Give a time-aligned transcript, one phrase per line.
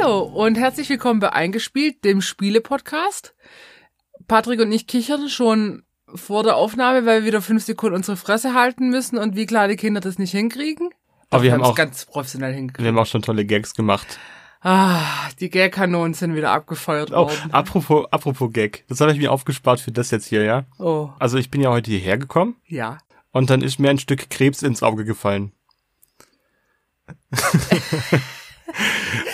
[0.00, 3.34] Hallo und herzlich willkommen bei Eingespielt, dem Spiele-Podcast.
[4.28, 5.82] Patrick und ich kichern schon
[6.14, 9.76] vor der Aufnahme, weil wir wieder fünf Sekunden unsere Fresse halten müssen und wie kleine
[9.76, 10.90] Kinder das nicht hinkriegen.
[11.30, 12.82] Aber wir haben es auch, ganz professionell hingekriegt.
[12.84, 14.18] wir haben auch schon tolle Gags gemacht.
[14.62, 15.02] Ah,
[15.38, 17.50] die Gag-Kanonen sind wieder abgefeuert Oh, worden.
[17.52, 18.84] apropos, apropos Gag.
[18.88, 20.64] Das habe ich mir aufgespart für das jetzt hier, ja?
[20.78, 22.98] Oh, Also ich bin ja heute hierher gekommen ja.
[23.32, 25.52] und dann ist mir ein Stück Krebs ins Auge gefallen.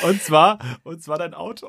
[0.07, 1.69] und zwar, und zwar dein Auto.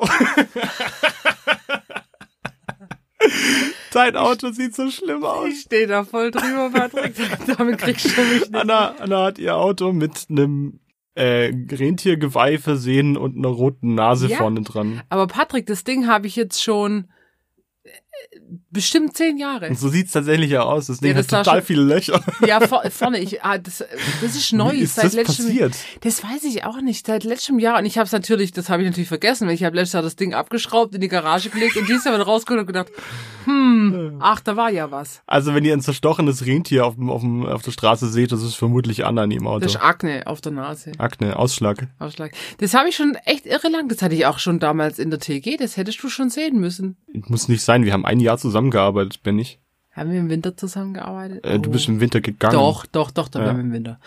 [3.91, 5.47] dein Auto sieht so schlimm aus.
[5.49, 7.15] Ich stehe da voll drüber, Patrick.
[7.57, 8.55] Damit kriegst du mich nicht.
[8.55, 10.79] Anna, Anna hat ihr Auto mit einem
[11.15, 14.37] äh, Rentiergeweih versehen und einer roten Nase Ja.
[14.37, 15.01] vorne dran.
[15.09, 17.07] Aber Patrick, das Ding habe ich jetzt schon
[18.71, 19.69] bestimmt zehn Jahre.
[19.69, 20.87] Und so sieht's tatsächlich ja aus.
[20.87, 22.21] Das Ding Ja, das hat total schon- viele Löcher.
[22.45, 23.83] Ja, vor, vorne, ich, ah, das,
[24.21, 24.73] das ist neu.
[24.73, 25.75] Wie ist seit das letztem, passiert?
[26.01, 27.05] Das weiß ich auch nicht.
[27.05, 27.79] Seit letztem Jahr.
[27.79, 30.03] Und ich habe es natürlich, das habe ich natürlich vergessen, weil ich habe letztes Jahr
[30.03, 32.87] das Ding abgeschraubt, in die Garage gelegt und dieses Jahr wieder rausgeholt und gedacht,
[33.45, 35.21] hm, ach, da war ja was.
[35.25, 38.43] Also wenn ihr ein zerstochenes Rentier auf, dem, auf, dem, auf der Straße seht, das
[38.43, 39.59] ist vermutlich Anna in ihrem Auto.
[39.61, 40.91] Das ist Akne auf der Nase.
[40.97, 41.87] Akne, Ausschlag.
[41.99, 42.31] Ausschlag.
[42.59, 43.87] Das habe ich schon echt irre lang.
[43.87, 45.55] Das hatte ich auch schon damals in der TG.
[45.57, 46.97] Das hättest du schon sehen müssen.
[47.13, 49.59] Muss nicht sein, wir haben ein Jahr zusammengearbeitet, bin ich.
[49.91, 51.45] Haben wir im Winter zusammengearbeitet?
[51.45, 51.73] Äh, Du Oh.
[51.73, 52.53] bist im Winter gegangen.
[52.53, 53.45] Doch, doch, doch, da Ja.
[53.47, 53.99] waren wir im Winter.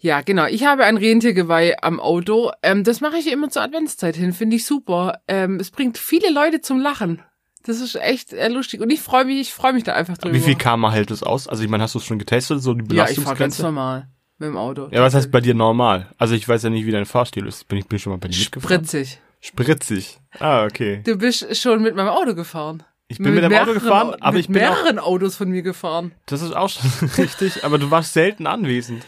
[0.00, 0.46] Ja, genau.
[0.46, 2.50] Ich habe ein Rentiergeweih am Auto.
[2.62, 4.32] Ähm, das mache ich immer zur Adventszeit hin.
[4.32, 5.20] Finde ich super.
[5.28, 7.22] Ähm, es bringt viele Leute zum Lachen.
[7.64, 8.80] Das ist echt äh, lustig.
[8.80, 10.34] Und ich freue mich, ich freue mich da einfach drüber.
[10.34, 11.48] Wie viel Karma hält es aus?
[11.48, 13.62] Also ich meine, hast du es schon getestet, so die Ja, ich fahre ganz Belastungsgrenze?
[13.62, 14.88] normal mit dem Auto.
[14.90, 16.10] Ja, was heißt bei dir normal?
[16.18, 17.66] Also ich weiß ja nicht, wie dein Fahrstil ist.
[17.68, 18.84] Bin ich, bin ich schon mal bei dir mitgefahren?
[18.84, 19.20] Spritzig.
[19.40, 20.18] Spritzig.
[20.38, 21.02] Ah, okay.
[21.04, 22.82] Du bist schon mit meinem Auto gefahren.
[23.08, 25.62] Ich bin mit, dem Auto gefahren, aber mit ich bin auch, mehreren Autos von mir
[25.62, 26.12] gefahren.
[26.26, 29.04] das ist auch schon richtig, aber du warst selten anwesend.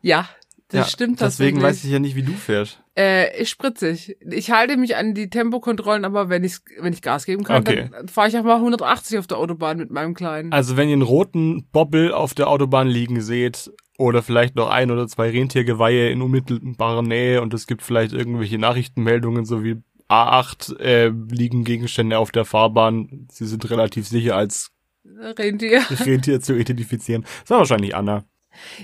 [0.00, 0.28] Ja,
[0.68, 2.80] das ja, stimmt Deswegen weiß ich ja nicht, wie du fährst.
[2.96, 4.16] Äh, ist spritzig.
[4.30, 7.88] Ich halte mich an die Tempokontrollen, aber wenn ich wenn ich Gas geben kann, Okay.
[7.90, 10.52] dann fahre ich auch mal 180 auf der Autobahn mit meinem kleinen.
[10.52, 14.90] Also wenn ihr einen roten Bobbel auf der Autobahn liegen seht oder vielleicht noch ein
[14.92, 20.78] oder zwei Rentiergeweihe in unmittelbarer Nähe und es gibt vielleicht irgendwelche Nachrichtenmeldungen, so wie A8
[20.80, 23.28] äh, liegen Gegenstände auf der Fahrbahn.
[23.30, 24.70] Sie sind relativ sicher als
[25.04, 25.82] Rentier.
[26.04, 27.24] Rentier zu identifizieren.
[27.42, 28.24] Das war wahrscheinlich Anna.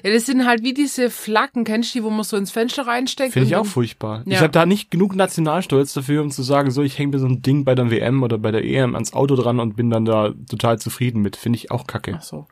[0.04, 2.87] Ja, das sind halt wie diese Flaggen, kennst du die, wo man so ins Fenster
[2.87, 3.32] reinsteckt?
[3.32, 4.22] Finde ich auch furchtbar.
[4.25, 4.41] Ich Ja.
[4.41, 7.43] habe da nicht genug Nationalstolz dafür, um zu sagen, so ich hänge mir so ein
[7.43, 10.32] Ding bei der WM oder bei der EM ans Auto dran und bin dann da
[10.48, 11.34] total zufrieden mit.
[11.34, 12.14] Finde ich auch kacke.
[12.16, 12.47] Ach so.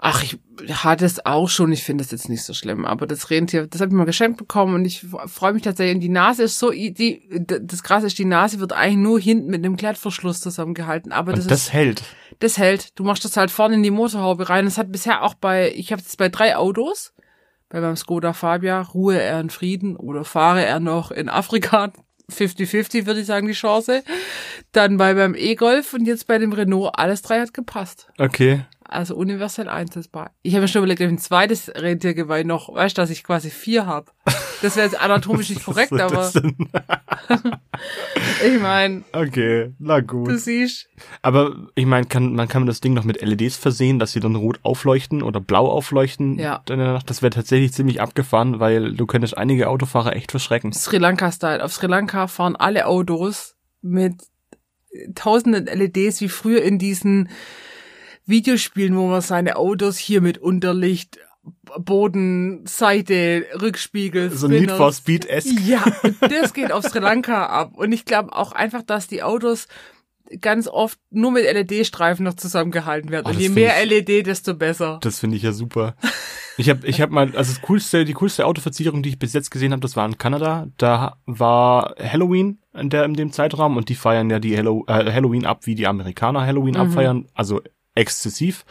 [0.00, 0.38] Ach, ich
[0.84, 1.72] hatte es auch schon.
[1.72, 2.84] Ich finde es jetzt nicht so schlimm.
[2.84, 5.96] Aber das Rentier, das habe ich mal geschenkt bekommen und ich freue mich tatsächlich.
[5.96, 9.50] Und die Nase ist so, die, das Krasse ist, die Nase wird eigentlich nur hinten
[9.50, 11.10] mit einem Klettverschluss zusammengehalten.
[11.10, 12.02] Aber das, Und das ist, hält.
[12.38, 12.96] das hält.
[12.98, 14.66] Du machst das halt vorne in die Motorhaube rein.
[14.66, 17.12] Das hat bisher auch bei, ich habe das bei drei Autos.
[17.68, 21.92] Bei meinem Skoda Fabia, ruhe er in Frieden oder fahre er noch in Afrika.
[22.30, 24.02] 50-50 würde ich sagen, die Chance.
[24.72, 26.92] Dann bei meinem E-Golf und jetzt bei dem Renault.
[26.94, 28.08] Alles drei hat gepasst.
[28.18, 28.64] Okay.
[28.84, 30.30] Also universell einsetzbar.
[30.42, 33.22] Ich habe mir schon überlegt, ob ich ein zweites Rentiergeweih noch, weißt du, dass ich
[33.22, 34.10] quasi vier habe.
[34.62, 36.32] Das wäre jetzt anatomisch nicht korrekt, aber?
[38.46, 40.28] ich meine, Okay, na gut.
[40.28, 40.88] du siehst,
[41.22, 44.34] Aber ich meine, kann, man kann das Ding noch mit LEDs versehen, dass sie dann
[44.36, 46.38] rot aufleuchten oder blau aufleuchten.
[46.38, 46.62] Ja.
[46.68, 47.10] In der Nacht.
[47.10, 50.72] Das wäre tatsächlich ziemlich abgefahren, weil du könntest einige Autofahrer echt verschrecken.
[50.72, 51.64] Sri Lanka-Style.
[51.64, 54.14] Auf Sri Lanka fahren alle Autos mit
[55.14, 57.28] tausenden LEDs wie früher in diesen
[58.26, 61.18] Videospielen, wo man seine Autos hier mit Unterlicht,
[61.78, 65.58] Boden, Seite, Rückspiegel, So Need Spinners- for Speed esque.
[65.66, 65.84] Ja,
[66.20, 67.72] das geht auf Sri Lanka ab.
[67.76, 69.66] Und ich glaube auch einfach, dass die Autos
[70.40, 73.24] ganz oft nur mit LED-Streifen noch zusammengehalten werden.
[73.26, 74.98] Oh, und je mehr LED, desto besser.
[75.02, 75.94] Das finde ich ja super.
[76.58, 79.50] Ich habe ich hab mal, also das coolste, die coolste Autoverzierung, die ich bis jetzt
[79.50, 80.66] gesehen habe, das war in Kanada.
[80.76, 85.10] Da war Halloween in, der, in dem Zeitraum und die feiern ja die Hallow, äh,
[85.12, 86.80] Halloween ab, wie die Amerikaner Halloween Mhm.
[86.80, 87.62] abfeiern, also
[87.94, 88.64] exzessiv.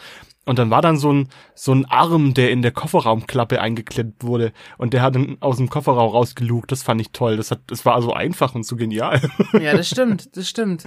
[0.48, 4.54] Und dann war dann so ein, so ein Arm, der in der Kofferraumklappe eingeklemmt wurde
[4.78, 6.72] und der hat dann aus dem Kofferraum rausgelugt.
[6.72, 7.36] Das fand ich toll.
[7.36, 9.22] Das hat, das war so einfach und so genial.
[9.60, 10.86] Ja, das stimmt, das stimmt.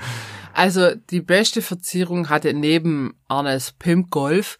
[0.55, 4.59] Also die beste Verzierung hatte neben Arnes Pimp Golf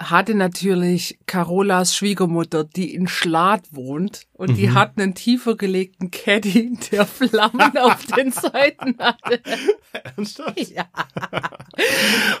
[0.00, 4.74] hatte natürlich Carolas Schwiegermutter, die in Schlad wohnt und die Mhm.
[4.74, 9.40] hat einen tiefer gelegten Caddy, der Flammen auf den Seiten hatte.
[10.74, 10.84] Ja.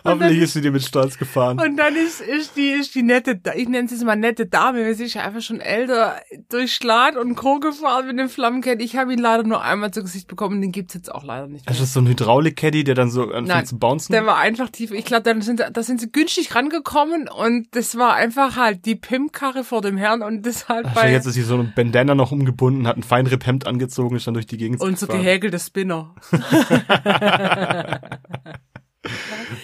[0.04, 1.60] Hoffentlich ist sie dir mit Stolz gefahren.
[1.60, 4.46] Und dann ist, ist die, ist die nette, Da- ich nenne sie jetzt mal nette
[4.46, 6.16] Dame, weil sie ist ja einfach schon älter,
[6.48, 7.58] durch Schlad und Co.
[7.60, 8.80] gefahren mit dem Flammenkett.
[8.80, 11.66] Ich habe ihn leider nur einmal zu Gesicht bekommen, den gibt's jetzt auch leider nicht
[11.66, 11.74] mehr.
[11.74, 14.12] Das ist so ein Hydraulik-Caddy, der dann so anfängt Nein, zu bouncen.
[14.12, 14.92] Der war einfach tief.
[14.92, 18.86] Ich glaube, dann sind, da sind sie günstig rangekommen und und das war einfach halt
[18.86, 21.72] die Pimpkarre vor dem Herrn und das halt Ach, bei jetzt ist sie so ein
[21.74, 25.58] Bandana noch umgebunden, hat ein Feinripp-Hemd angezogen, ist dann durch die Gegend und so gehäkelte
[25.58, 26.14] Spinner.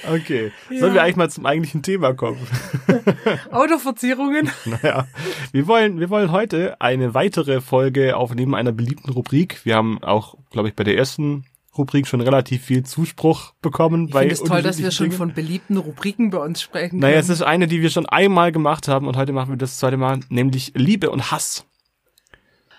[0.09, 0.51] Okay.
[0.71, 0.81] Ja.
[0.81, 2.39] Sollen wir eigentlich mal zum eigentlichen Thema kommen?
[3.51, 4.51] Autoverzierungen.
[4.65, 5.07] Naja,
[5.53, 9.65] wir wollen, wir wollen heute eine weitere Folge aufnehmen einer beliebten Rubrik.
[9.65, 11.45] Wir haben auch, glaube ich, bei der ersten
[11.79, 14.09] Rubrik schon relativ viel Zuspruch bekommen.
[14.09, 16.99] Ich finde es toll, dass wir schon von beliebten Rubriken bei uns sprechen.
[16.99, 17.35] Naja, es können.
[17.35, 20.21] ist eine, die wir schon einmal gemacht haben und heute machen wir das zweite Mal,
[20.29, 21.67] nämlich Liebe und Hass.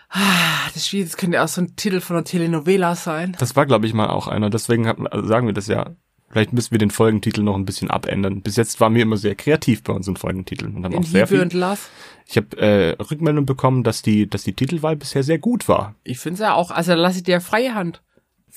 [0.09, 3.35] Ah, das, schwierig, das könnte auch so ein Titel von einer Telenovela sein.
[3.39, 4.49] Das war, glaube ich, mal auch einer.
[4.49, 5.91] Deswegen hat, also sagen wir das ja.
[6.29, 8.41] Vielleicht müssen wir den Folgentitel noch ein bisschen abändern.
[8.41, 11.21] Bis jetzt waren wir immer sehr kreativ bei unseren Folgentiteln und haben In auch sehr
[11.25, 11.41] Liebe viel.
[11.41, 11.79] und Love.
[12.25, 15.95] Ich habe äh, Rückmeldung bekommen, dass die, dass die Titelwahl bisher sehr gut war.
[16.03, 18.01] Ich finde es ja auch, also lasse ich dir freie Hand.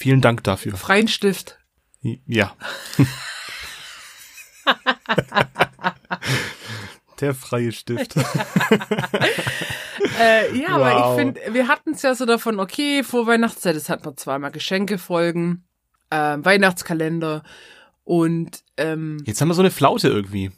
[0.00, 0.78] Vielen Dank dafür.
[0.78, 1.58] Freien Stift.
[2.00, 2.56] Ja.
[7.20, 8.16] Der freie Stift.
[10.18, 11.10] Äh, ja, aber Wow.
[11.10, 14.50] ich finde, wir hatten es ja so davon, okay, vor Weihnachtszeit, es hat noch zweimal
[14.50, 15.66] Geschenkefolgen,
[16.10, 17.42] ähm, Weihnachtskalender
[18.04, 20.50] und ähm, Jetzt haben wir so eine Flaute irgendwie.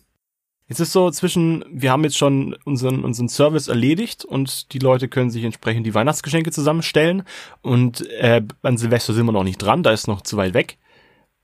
[0.73, 5.07] Jetzt ist so zwischen, wir haben jetzt schon unseren, unseren Service erledigt und die Leute
[5.07, 7.25] können sich entsprechend die Weihnachtsgeschenke zusammenstellen
[7.61, 10.79] und äh, an Silvester sind wir noch nicht dran, da ist noch zu weit weg.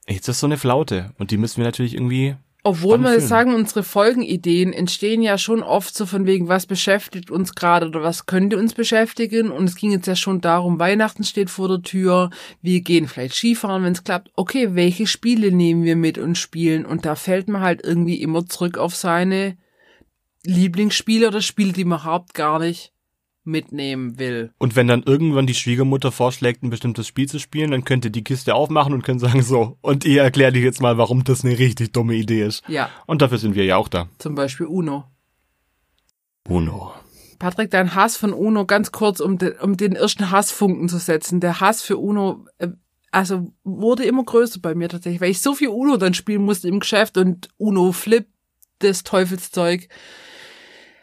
[0.08, 2.36] Jetzt ist so eine Flaute und die müssen wir natürlich irgendwie
[2.68, 7.54] obwohl wir sagen, unsere Folgenideen entstehen ja schon oft so von wegen, was beschäftigt uns
[7.54, 9.50] gerade oder was könnte uns beschäftigen?
[9.50, 12.30] Und es ging jetzt ja schon darum, Weihnachten steht vor der Tür,
[12.60, 14.30] wir gehen vielleicht Skifahren, wenn es klappt.
[14.36, 16.84] Okay, welche Spiele nehmen wir mit und spielen?
[16.84, 19.56] Und da fällt man halt irgendwie immer zurück auf seine
[20.44, 22.92] Lieblingsspiele oder Spiele, die man überhaupt gar nicht
[23.48, 24.52] mitnehmen will.
[24.58, 28.10] Und wenn dann irgendwann die Schwiegermutter vorschlägt, ein bestimmtes Spiel zu spielen, dann könnt ihr
[28.12, 31.44] die Kiste aufmachen und können sagen, so, und ihr erklärt dir jetzt mal, warum das
[31.44, 32.62] eine richtig dumme Idee ist.
[32.68, 34.08] Ja, Und dafür sind wir ja auch da.
[34.18, 35.04] zum Beispiel Uno.
[36.48, 36.92] Uno.
[37.38, 41.40] Patrick, dein Hass von Uno, ganz kurz, um, de, um den ersten Hassfunken zu setzen.
[41.40, 42.68] Der Hass für Uno, äh,
[43.10, 46.68] also wurde immer größer bei mir tatsächlich, weil ich so viel Uno dann spielen musste
[46.68, 48.26] im Geschäft und Uno Flip,
[48.80, 49.88] das Teufelszeug.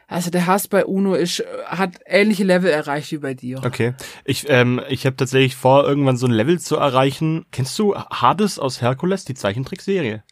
[0.08, 3.62] Also der Hass bei Uno ist, äh, hat ähnliche Level erreicht wie bei dir.
[3.66, 3.94] Okay.
[4.24, 7.46] Ich, ähm, ich habe tatsächlich vor, irgendwann so ein Level zu erreichen.
[7.52, 10.24] Kennst du Hades aus Herkules, die Zeichentrickserie?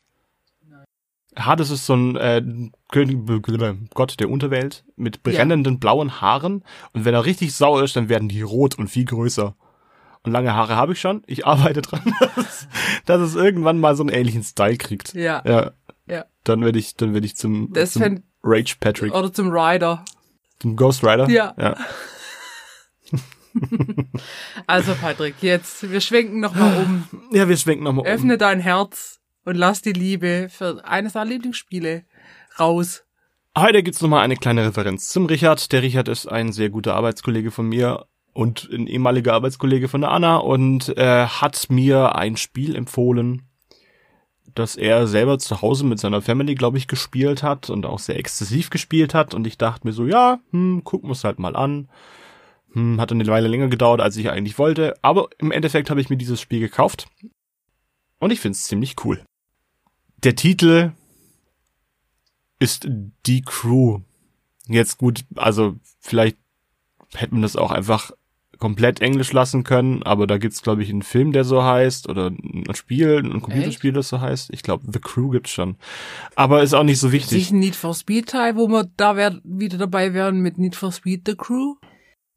[1.35, 2.43] Hades ist so ein äh,
[2.91, 3.17] König,
[3.95, 6.63] Gott der Unterwelt mit brennenden blauen Haaren.
[6.93, 9.55] Und wenn er richtig sauer ist, dann werden die rot und viel größer.
[10.21, 11.23] Und lange Haare habe ich schon.
[11.25, 12.01] Ich arbeite dran,
[12.35, 12.67] dass,
[13.05, 15.15] dass es irgendwann mal so einen ähnlichen Style kriegt.
[15.15, 15.71] Ja, Ja.
[16.05, 16.25] ja.
[16.43, 20.03] Dann werde ich, dann werde ich zum, Das zum fänd- Rage Patrick, Oder zum Rider.
[20.59, 21.29] zum Ghost Rider.
[21.29, 21.53] Ja.
[21.57, 21.77] ja.
[24.65, 27.07] Also Patrick, jetzt, wir schwenken nochmal um.
[27.31, 28.11] Ja, wir schwenken nochmal um.
[28.11, 32.03] Öffne dein Herz und lass die Liebe für eines deiner Lieblingsspiele
[32.59, 33.03] raus.
[33.55, 35.71] Heute gibt's noch nochmal eine kleine Referenz zum Richard.
[35.71, 40.09] Der Richard ist ein sehr guter Arbeitskollege von mir und ein ehemaliger Arbeitskollege von der
[40.09, 43.43] Anna und äh, hat mir ein Spiel empfohlen,
[44.55, 48.17] das er selber zu Hause mit seiner Family, glaube ich, gespielt hat und auch sehr
[48.17, 49.33] exzessiv gespielt hat.
[49.33, 51.89] Und ich dachte mir so, ja, hm, gucken wir's halt mal an.
[52.73, 54.95] Hm, hat eine Weile länger gedauert, als ich eigentlich wollte.
[55.01, 57.07] Aber im Endeffekt habe ich mir dieses Spiel gekauft.
[58.19, 59.23] Und ich find's ziemlich cool.
[60.23, 60.94] Der Titel
[62.59, 62.88] ist
[63.25, 64.00] Die Crew.
[64.67, 66.38] Jetzt gut, also vielleicht
[67.13, 68.12] hätten wir das auch einfach
[68.63, 72.27] komplett Englisch lassen können, aber da gibt's glaube ich einen Film, der so heißt oder
[72.27, 74.51] ein Spiel, ein Computerspiel, das so heißt.
[74.53, 75.75] Ich glaube, The Crew gibt's schon.
[76.38, 77.32] Aber ist auch nicht so wichtig.
[77.32, 80.77] Sich ein Need for Speed Teil, wo wir da wär, wieder dabei wären mit Need
[80.77, 81.75] for Speed The Crew.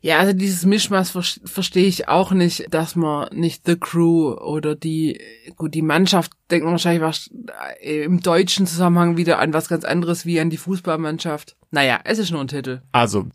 [0.00, 4.74] Ja, also dieses Mischmasch ver verstehe ich auch nicht, dass man nicht The Crew oder
[4.74, 5.20] die,
[5.54, 7.30] gut, die Mannschaft denkt man wahrscheinlich was,
[7.80, 11.56] äh, im deutschen Zusammenhang wieder an was ganz anderes wie an die Fußballmannschaft.
[11.70, 12.82] Naja, es ist nur ein Titel.
[12.90, 13.28] Also,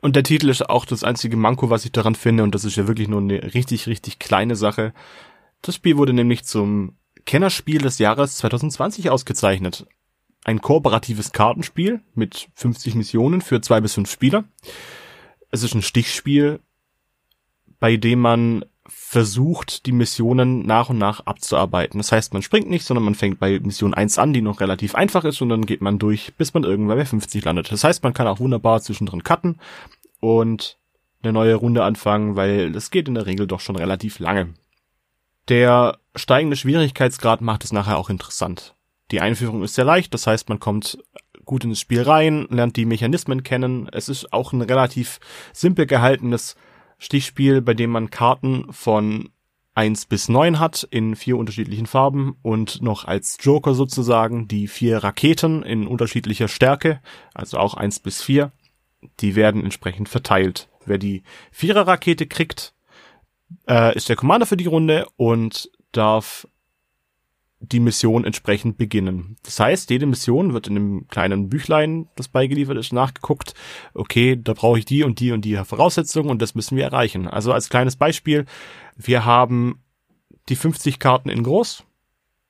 [0.00, 2.76] und der Titel ist auch das einzige Manko, was ich daran finde, und das ist
[2.76, 4.92] ja wirklich nur eine richtig, richtig kleine Sache.
[5.62, 9.86] Das Spiel wurde nämlich zum Kennerspiel des Jahres 2020 ausgezeichnet.
[10.44, 14.44] Ein kooperatives Kartenspiel mit 50 Missionen für zwei bis fünf Spieler.
[15.50, 16.60] Es ist ein Stichspiel,
[17.80, 21.98] bei dem man versucht, die Missionen nach und nach abzuarbeiten.
[21.98, 24.94] Das heißt, man springt nicht, sondern man fängt bei Mission 1 an, die noch relativ
[24.94, 27.70] einfach ist, und dann geht man durch, bis man irgendwann bei 50 landet.
[27.70, 29.60] Das heißt, man kann auch wunderbar zwischendrin cutten
[30.20, 30.78] und
[31.22, 34.54] eine neue Runde anfangen, weil das geht in der Regel doch schon relativ lange.
[35.48, 38.74] Der steigende Schwierigkeitsgrad macht es nachher auch interessant.
[39.10, 40.98] Die Einführung ist sehr leicht, das heißt, man kommt
[41.44, 43.88] gut ins Spiel rein, lernt die Mechanismen kennen.
[43.90, 45.18] Es ist auch ein relativ
[45.54, 46.56] simpel gehaltenes
[46.98, 49.30] Stichspiel, bei dem man Karten von
[49.74, 54.98] eins bis neun hat in vier unterschiedlichen Farben und noch als Joker sozusagen die vier
[54.98, 57.00] Raketen in unterschiedlicher Stärke,
[57.32, 58.50] also auch eins bis vier.
[59.20, 60.68] Die werden entsprechend verteilt.
[60.84, 62.74] Wer die Vierer-Rakete kriegt,
[63.68, 66.48] äh, ist der Commander für die Runde und darf
[67.60, 69.36] die Mission entsprechend beginnen.
[69.42, 73.54] Das heißt, jede Mission wird in einem kleinen Büchlein, das beigeliefert ist, nachgeguckt,
[73.94, 77.26] okay, da brauche ich die und die und die Voraussetzungen und das müssen wir erreichen.
[77.26, 78.44] Also als kleines Beispiel,
[78.96, 79.82] wir haben
[80.48, 81.84] die 50 Karten in groß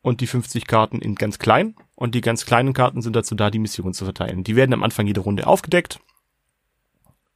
[0.02, 3.50] und die 50 Karten in ganz klein und die ganz kleinen Karten sind dazu da,
[3.50, 4.44] die Mission zu verteilen.
[4.44, 6.00] Die werden am Anfang jeder Runde aufgedeckt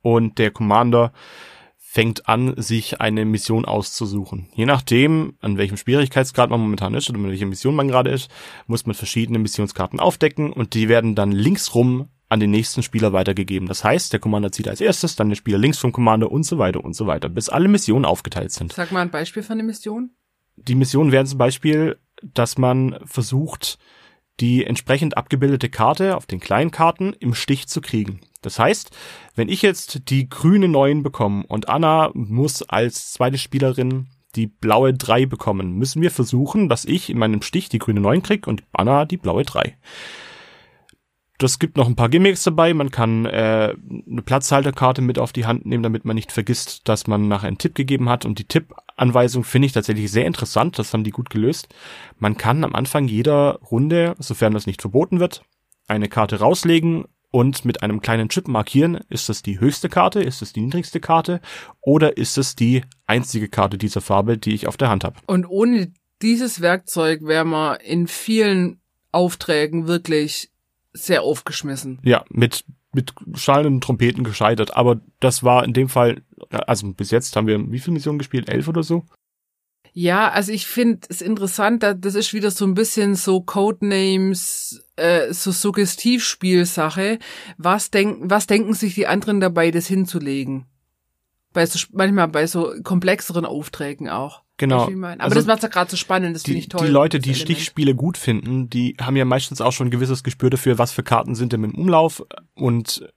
[0.03, 1.13] und der Commander
[1.93, 4.49] fängt an, sich eine Mission auszusuchen.
[4.55, 8.31] Je nachdem, an welchem Schwierigkeitsgrad man momentan ist oder in welcher Mission man gerade ist,
[8.67, 13.69] muss man verschiedene Missionskarten aufdecken und die werden dann linksrum an den nächsten Spieler weitergegeben.
[13.69, 16.57] Das heißt, der Commander zieht als erstes, dann der Spieler links vom Commander und so
[16.57, 18.73] weiter und so weiter, bis alle Missionen aufgeteilt sind.
[18.73, 20.13] Sag mal ein Beispiel von der Mission.
[20.57, 23.79] Die Missionen wären zum Beispiel, dass man versucht,
[24.41, 28.21] die entsprechend abgebildete Karte auf den kleinen Karten im Stich zu kriegen.
[28.43, 28.91] Das heißt,
[29.35, 34.93] wenn ich jetzt die grüne 9 bekomme und Anna muss als zweite Spielerin die blaue
[34.93, 38.63] 3 bekommen, müssen wir versuchen, dass ich in meinem Stich die grüne 9 krieg und
[38.73, 39.77] Anna die blaue 3.
[41.43, 42.73] Das gibt noch ein paar Gimmicks dabei.
[42.73, 43.75] Man kann äh,
[44.09, 47.59] eine Platzhalterkarte mit auf die Hand nehmen, damit man nicht vergisst, dass man nachher einen
[47.59, 48.25] Tipp gegeben hat.
[48.25, 50.79] Und die Tippanweisung finde ich tatsächlich sehr interessant.
[50.79, 51.69] Das haben die gut gelöst.
[52.19, 55.43] Man kann am Anfang jeder Runde, sofern das nicht verboten wird,
[55.89, 60.43] eine Karte rauslegen und mit einem kleinen Chip markieren, ist das die höchste Karte, ist
[60.43, 61.41] es die niedrigste Karte
[61.81, 65.17] oder ist es die einzige Karte dieser Farbe, die ich auf der Hand habe.
[65.27, 70.51] Und ohne dieses Werkzeug wäre man in vielen Aufträgen wirklich
[70.93, 71.99] sehr aufgeschmissen.
[72.05, 76.21] Ja, mit mit schallenden Trompeten gescheitert, aber das war in dem Fall,
[76.51, 78.51] also bis jetzt haben wir wie viele Missionen gespielt?
[78.51, 79.07] Elf oder so?
[79.95, 85.33] Ja, also ich finde es interessant, das ist wieder so ein bisschen so Codenames, äh,
[85.33, 87.19] so Suggestivspielsache.
[87.59, 90.67] Was denken, was denken sich die anderen dabei, das hinzulegen?
[91.53, 94.43] Bei so, manchmal bei so komplexeren Aufträgen auch.
[94.57, 94.85] Genau.
[94.85, 96.87] Aber also das macht's ja gerade so spannend, das finde ich toll.
[96.87, 100.51] Die Leute, die Stichspiele gut finden, die haben ja meistens auch schon ein gewisses Gespür
[100.51, 102.23] dafür, was für Karten sind denn im Umlauf
[102.55, 103.13] und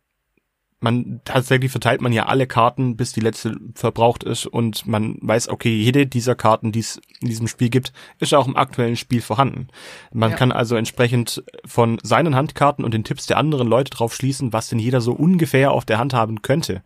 [0.85, 5.49] man tatsächlich verteilt man ja alle Karten, bis die letzte verbraucht ist und man weiß,
[5.49, 9.21] okay, jede dieser Karten, die es in diesem Spiel gibt, ist auch im aktuellen Spiel
[9.21, 9.67] vorhanden.
[10.13, 10.37] Man ja.
[10.37, 14.69] kann also entsprechend von seinen Handkarten und den Tipps der anderen Leute drauf schließen, was
[14.69, 16.83] denn jeder so ungefähr auf der Hand haben könnte.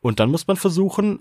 [0.00, 1.20] Und dann muss man versuchen,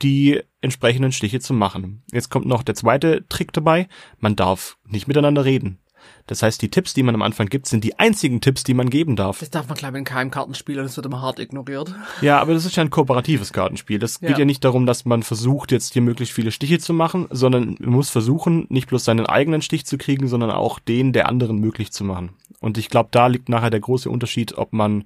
[0.00, 2.04] die entsprechenden Stiche zu machen.
[2.12, 3.88] Jetzt kommt noch der zweite Trick dabei.
[4.20, 5.81] Man darf nicht miteinander reden.
[6.26, 8.90] Das heißt, die Tipps, die man am Anfang gibt, sind die einzigen Tipps, die man
[8.90, 9.40] geben darf.
[9.40, 11.94] Das darf man, glaube ich, in keinem Kartenspiel und es wird immer hart ignoriert.
[12.20, 13.98] Ja, aber das ist ja ein kooperatives Kartenspiel.
[13.98, 14.28] Das ja.
[14.28, 17.76] geht ja nicht darum, dass man versucht, jetzt hier möglichst viele Stiche zu machen, sondern
[17.80, 21.58] man muss versuchen, nicht bloß seinen eigenen Stich zu kriegen, sondern auch den der anderen
[21.58, 22.30] möglich zu machen.
[22.60, 25.04] Und ich glaube, da liegt nachher der große Unterschied, ob man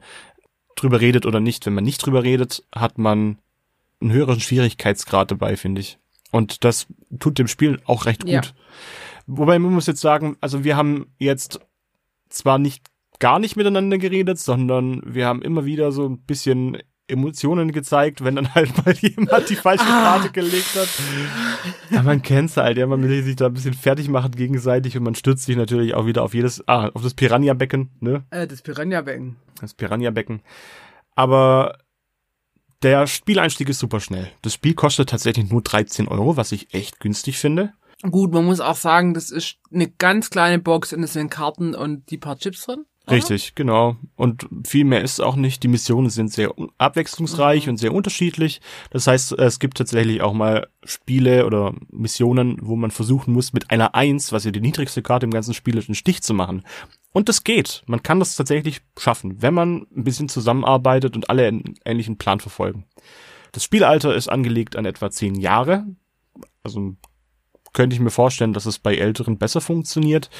[0.76, 1.64] drüber redet oder nicht.
[1.66, 3.38] Wenn man nicht drüber redet, hat man
[4.00, 5.98] einen höheren Schwierigkeitsgrad dabei, finde ich.
[6.30, 6.86] Und das
[7.18, 8.30] tut dem Spiel auch recht gut.
[8.30, 8.42] Ja.
[9.26, 11.60] Wobei man muss jetzt sagen, also wir haben jetzt
[12.28, 12.84] zwar nicht
[13.18, 16.78] gar nicht miteinander geredet, sondern wir haben immer wieder so ein bisschen
[17.08, 20.18] Emotionen gezeigt, wenn dann halt mal jemand die falsche ah.
[20.18, 20.88] Karte gelegt hat.
[21.90, 25.04] Ja, man kennt's halt, ja, man will sich da ein bisschen fertig machen gegenseitig und
[25.04, 28.24] man stürzt sich natürlich auch wieder auf jedes, ah, auf das Piranha-Becken, ne?
[28.30, 29.36] Äh, das Piranha-Becken.
[29.60, 30.42] Das Piranha-Becken.
[31.14, 31.78] Aber
[32.82, 34.30] der Spieleinstieg ist super schnell.
[34.42, 37.72] Das Spiel kostet tatsächlich nur 13 Euro, was ich echt günstig finde.
[38.10, 41.74] Gut, man muss auch sagen, das ist eine ganz kleine Box und es sind Karten
[41.74, 42.84] und die paar Chips drin.
[43.08, 43.96] Richtig, genau.
[44.16, 45.62] Und viel mehr ist auch nicht.
[45.62, 47.70] Die Missionen sind sehr abwechslungsreich mhm.
[47.70, 48.60] und sehr unterschiedlich.
[48.90, 53.70] Das heißt, es gibt tatsächlich auch mal Spiele oder Missionen, wo man versuchen muss, mit
[53.70, 56.62] einer Eins, was ja die niedrigste Karte im ganzen Spiel ist, einen Stich zu machen.
[57.12, 57.82] Und das geht.
[57.86, 62.40] Man kann das tatsächlich schaffen, wenn man ein bisschen zusammenarbeitet und alle einen ähnlichen Plan
[62.40, 62.86] verfolgen.
[63.52, 65.86] Das Spielalter ist angelegt an etwa zehn Jahre.
[66.64, 66.96] Also
[67.76, 70.30] könnte ich mir vorstellen, dass es bei Älteren besser funktioniert.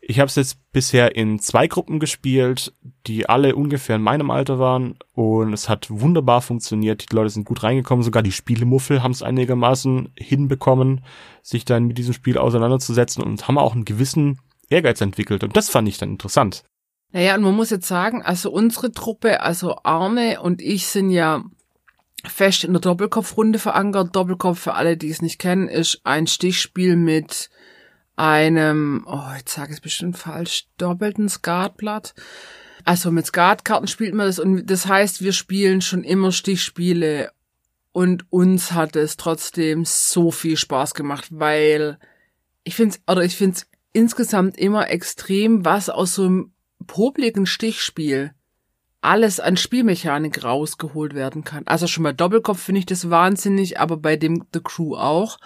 [0.00, 2.72] Ich habe es jetzt bisher in zwei Gruppen gespielt,
[3.06, 7.10] die alle ungefähr in meinem Alter waren und es hat wunderbar funktioniert.
[7.10, 11.04] Die Leute sind gut reingekommen, sogar die Spielemuffel haben es einigermaßen hinbekommen,
[11.42, 15.68] sich dann mit diesem Spiel auseinanderzusetzen und haben auch einen gewissen Ehrgeiz entwickelt und das
[15.68, 16.64] fand ich dann interessant.
[17.12, 21.44] Naja, und man muss jetzt sagen, also unsere Truppe, also Arne und ich sind ja
[22.24, 24.14] fest in der Doppelkopfrunde verankert.
[24.14, 27.50] Doppelkopf für alle, die es nicht kennen, ist ein Stichspiel mit
[28.16, 32.14] einem, oh, jetzt sage ich es bestimmt falsch, doppelten Skatblatt.
[32.84, 37.30] Also mit Skatkarten spielt man das und das heißt, wir spielen schon immer Stichspiele
[37.92, 41.98] Und uns hat es trotzdem so viel Spaß gemacht, weil
[42.64, 46.52] ich finde es, oder ich finde es insgesamt immer extrem, was aus so einem
[46.86, 48.32] popligen Stichspiel
[49.00, 51.66] alles an Spielmechanik rausgeholt werden kann.
[51.66, 55.38] Also schon bei Doppelkopf finde ich das wahnsinnig, aber bei dem The Crew auch.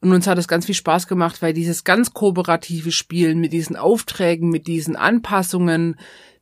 [0.00, 3.76] Und uns hat es ganz viel Spaß gemacht, weil dieses ganz kooperative Spielen mit diesen
[3.76, 5.96] Aufträgen, mit diesen Anpassungen,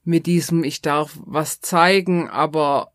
[0.05, 2.93] mit diesem ich darf was zeigen, aber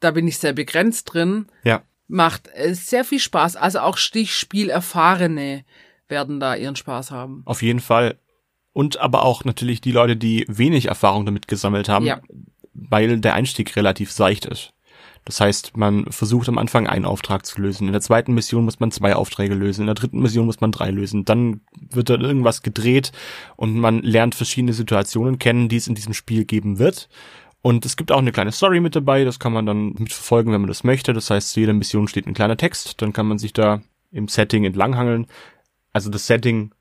[0.00, 1.46] da bin ich sehr begrenzt drin.
[1.64, 1.82] Ja.
[2.08, 3.56] Macht sehr viel Spaß.
[3.56, 5.64] Also auch Stichspiel-Erfahrene
[6.08, 7.42] werden da ihren Spaß haben.
[7.44, 8.18] Auf jeden Fall.
[8.72, 12.20] Und aber auch natürlich die Leute, die wenig Erfahrung damit gesammelt haben, Ja.
[12.72, 14.72] weil der Einstieg relativ seicht ist.
[15.24, 17.86] Das heißt, man versucht am Anfang einen Auftrag zu lösen.
[17.86, 19.82] In der zweiten Mission muss man zwei Aufträge lösen.
[19.82, 21.24] In der dritten Mission muss man drei lösen.
[21.24, 21.60] Dann
[21.90, 23.12] wird dann irgendwas gedreht
[23.56, 27.08] und man lernt verschiedene Situationen kennen, die es in diesem Spiel geben wird.
[27.60, 30.62] Und es gibt auch eine kleine Story mit dabei, das kann man dann mitverfolgen, wenn
[30.62, 31.12] man das möchte.
[31.12, 34.26] Das heißt, zu jeder Mission steht ein kleiner Text, dann kann man sich da im
[34.26, 35.28] Setting entlanghangeln.
[35.92, 36.72] Also das Setting,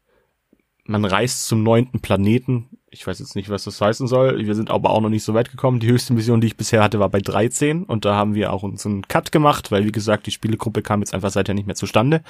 [0.91, 2.69] man reist zum neunten Planeten.
[2.89, 4.45] Ich weiß jetzt nicht, was das heißen soll.
[4.45, 5.79] Wir sind aber auch noch nicht so weit gekommen.
[5.79, 8.63] Die höchste Mission, die ich bisher hatte, war bei 13 und da haben wir auch
[8.63, 11.75] uns einen Cut gemacht, weil wie gesagt, die Spielegruppe kam jetzt einfach seither nicht mehr
[11.75, 12.21] zustande.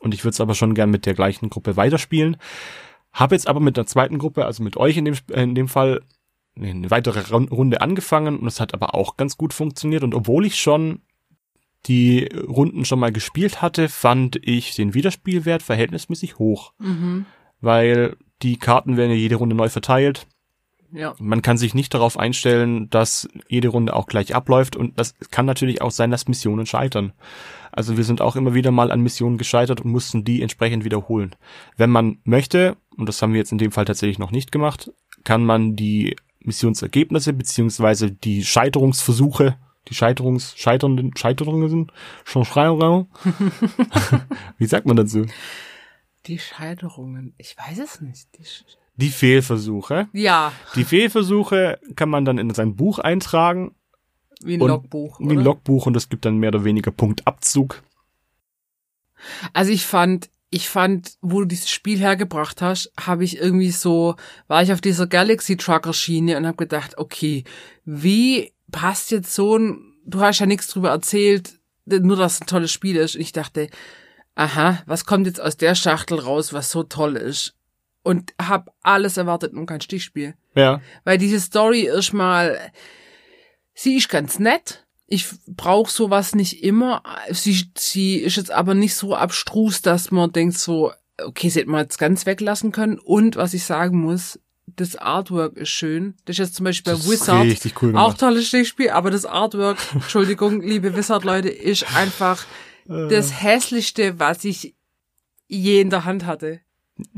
[0.00, 2.36] Und ich würde es aber schon gern mit der gleichen Gruppe weiterspielen.
[3.12, 6.02] Habe jetzt aber mit der zweiten Gruppe, also mit euch in dem, in dem Fall,
[6.56, 10.04] eine weitere Run- Runde angefangen und es hat aber auch ganz gut funktioniert.
[10.04, 11.00] Und obwohl ich schon
[11.86, 17.26] die Runden schon mal gespielt hatte, fand ich den Wiederspielwert verhältnismäßig hoch, Mhm.
[17.64, 20.26] Weil die Karten werden ja jede Runde neu verteilt.
[20.92, 21.14] Ja.
[21.18, 25.44] Man kann sich nicht darauf einstellen, dass jede Runde auch gleich abläuft und das kann
[25.44, 27.12] natürlich auch sein, dass Missionen scheitern.
[27.72, 31.34] Also wir sind auch immer wieder mal an Missionen gescheitert und mussten die entsprechend wiederholen.
[31.76, 34.92] Wenn man möchte, und das haben wir jetzt in dem Fall tatsächlich noch nicht gemacht,
[35.24, 39.56] kann man die Missionsergebnisse beziehungsweise die Scheiterungsversuche,
[39.88, 41.92] die Scheiterungs, scheiternden, Scheiterungen sind,
[42.22, 43.08] schon Schreierung.
[44.58, 45.26] Wie sagt man dazu?
[46.26, 47.34] Die Scheiterungen.
[47.38, 48.28] Ich weiß es nicht.
[48.38, 48.44] Die
[48.96, 50.08] Die Fehlversuche.
[50.12, 53.74] ja, Die Fehlversuche kann man dann in sein Buch eintragen
[54.42, 55.20] wie ein Und Logbuch.
[55.20, 55.42] wie ein oder?
[55.42, 57.82] Logbuch und es gibt dann mehr oder weniger Punktabzug.
[59.52, 64.16] Also ich fand, ich fand, wo du dieses Spiel hergebracht hast, habe ich irgendwie so,
[64.48, 67.44] war ich auf dieser Galaxy Trucker Schiene und habe gedacht, okay,
[67.84, 72.46] wie passt jetzt so ein, du hast ja nichts drüber erzählt, nur dass es ein
[72.46, 73.14] tolles Spiel ist.
[73.14, 73.68] Und ich dachte,
[74.34, 77.54] aha, was kommt jetzt aus der Schachtel raus, was so toll ist?
[78.02, 80.34] Und hab alles erwartet und kein Stichspiel.
[80.54, 82.58] Ja, Weil diese Story erstmal,
[83.72, 84.84] sie ist ganz nett.
[85.06, 87.02] Ich brauche sowas nicht immer.
[87.30, 90.92] Sie, sie ist jetzt aber nicht so abstrus, dass man denkt so,
[91.22, 92.98] okay, sie hätte man jetzt ganz weglassen können.
[92.98, 96.14] Und was ich sagen muss, das Artwork ist schön.
[96.24, 99.10] Das ist jetzt zum Beispiel bei das ist Wizard richtig cool auch tolles Stichspiel, aber
[99.10, 102.44] das Artwork, Entschuldigung, liebe Wizard-Leute, ist einfach.
[102.86, 104.74] Das hässlichste, was ich
[105.48, 106.60] je in der Hand hatte.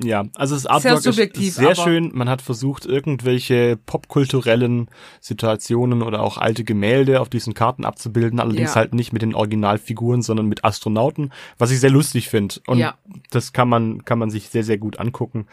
[0.03, 2.11] Ja, also das Artwork subjektiv, ist sehr schön.
[2.15, 4.89] Man hat versucht, irgendwelche popkulturellen
[5.21, 8.77] Situationen oder auch alte Gemälde auf diesen Karten abzubilden, allerdings Ja.
[8.77, 12.55] halt nicht mit den Originalfiguren, sondern mit Astronauten, was ich sehr lustig finde.
[12.67, 12.97] Und Ja.
[13.31, 15.47] das kann man, kann man sich sehr, sehr gut angucken.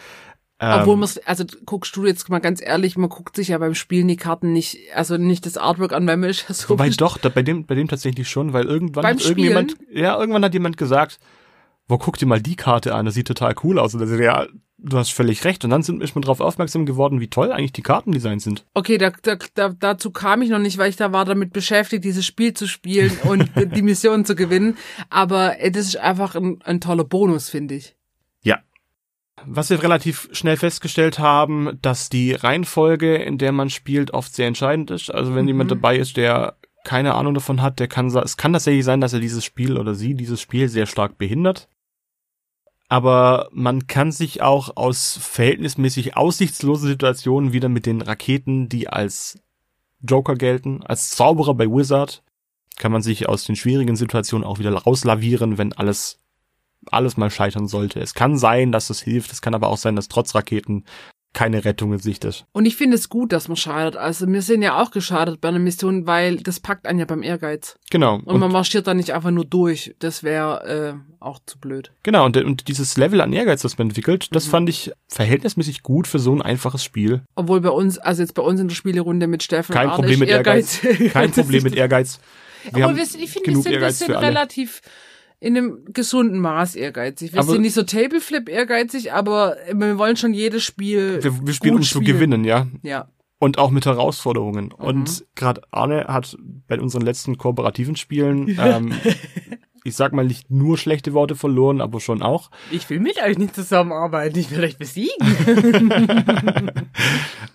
[0.64, 3.76] Obwohl Ähm, man, also guckst du jetzt mal ganz ehrlich, man guckt sich ja beim
[3.76, 6.70] Spielen die Karten nicht, also nicht das Artwork an, weil man ist ja so.
[6.70, 10.46] Wobei doch, da, bei dem, bei dem tatsächlich schon, weil irgendwann hat irgendjemand, ja, irgendwann
[10.46, 11.20] hat jemand gesagt,
[11.88, 13.94] wo guck dir mal die Karte an, das sieht total cool aus.
[13.94, 14.48] Und dann, ja,
[14.78, 15.64] du hast völlig recht.
[15.64, 18.66] Und dann sind, ist man darauf aufmerksam geworden, wie toll eigentlich die Kartendesigns sind.
[18.74, 22.04] Okay, da, da, da, dazu kam ich noch nicht, weil ich da war damit beschäftigt,
[22.04, 24.78] dieses Spiel zu spielen und die Mission zu gewinnen.
[25.10, 27.96] Aber äh, das ist einfach ein, ein toller Bonus, finde ich.
[29.46, 34.48] Was wir relativ schnell festgestellt haben, dass die Reihenfolge, in der man spielt, oft sehr
[34.48, 35.14] entscheidend ist.
[35.14, 38.86] Also wenn jemand dabei ist, der keine Ahnung davon hat, der kann, es kann tatsächlich
[38.86, 41.70] sein, dass er dieses Spiel oder sie dieses Spiel sehr stark behindert.
[42.90, 49.40] Aber man kann sich auch aus verhältnismäßig aussichtslosen Situationen wieder mit den Raketen, die als
[50.02, 52.24] Joker gelten, als Zauberer bei Wizard,
[52.78, 56.23] kann man sich aus den schwierigen Situationen auch wieder rauslavieren, wenn alles
[56.92, 58.00] alles mal scheitern sollte.
[58.00, 60.86] Es kann sein, dass es hilft, es kann aber auch sein, dass trotz Raketen
[61.36, 62.46] keine Rettung in Sicht ist.
[62.52, 63.96] Und ich finde es gut, dass man schadet.
[63.96, 67.24] Also wir sind ja auch geschadet bei einer Mission, weil das packt einen ja beim
[67.24, 67.76] Ehrgeiz.
[67.90, 68.20] Genau.
[68.24, 69.96] Und, man marschiert da nicht einfach nur durch.
[69.98, 71.92] Das wäre äh, auch zu blöd.
[72.04, 74.52] genau, und, und dieses Level an Ehrgeiz, das man entwickelt, das Mhm.
[74.52, 77.24] fand ich verhältnismäßig gut für so ein einfaches Spiel.
[77.34, 80.30] Obwohl bei uns, also jetzt bei uns in der Spielerunde mit Steffen Kein Problem mit
[80.30, 80.82] Ehrgeiz.
[81.14, 82.20] Kein Problem mit Ehrgeiz.
[82.64, 84.28] Wir Aber haben wir, sind- ich finde, wir sind, wir Ehrgeiz sind für alle.
[85.44, 87.34] In einem gesunden Maß ehrgeizig.
[87.34, 91.54] Wir Aber- sind nicht so Tableflip ehrgeizig, aber wir wollen schon jedes Spiel wir, wir
[91.54, 92.68] spielen, gut um zu gewinnen, ja.
[92.82, 93.10] Ja.
[93.40, 94.68] und auch mit Herausforderungen.
[94.68, 94.86] Mhm.
[94.86, 98.94] Und gerade Arne hat bei unseren letzten kooperativen Spielen, ähm,
[99.84, 102.50] ich sag mal nicht nur schlechte Worte verloren, aber schon auch.
[102.72, 105.12] Ich will mit euch nicht zusammenarbeiten, ich will euch besiegen.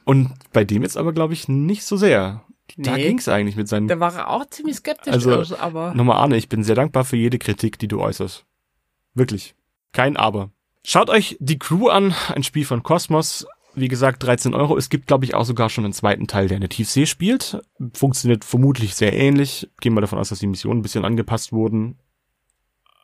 [0.04, 2.44] Und bei dem jetzt aber, glaube ich, nicht so sehr.
[2.76, 3.08] Da Nee.
[3.08, 3.88] ging's eigentlich mit seinen.
[3.88, 7.04] Da war er auch ziemlich skeptisch, Also, also, aber Nochmal Arne, ich bin sehr dankbar
[7.04, 8.44] für jede Kritik, die du äußerst.
[9.14, 9.54] Wirklich.
[9.92, 10.50] Kein Aber.
[10.84, 13.46] Schaut euch die Crew an, ein Spiel von Cosmos.
[13.74, 14.76] Wie gesagt, 13 Euro.
[14.76, 17.60] Es gibt, glaube ich, auch sogar schon einen zweiten Teil, der in der Tiefsee spielt.
[17.94, 19.68] Funktioniert vermutlich sehr ähnlich.
[19.80, 21.96] Gehen wir davon aus, dass die Missionen ein bisschen angepasst wurden.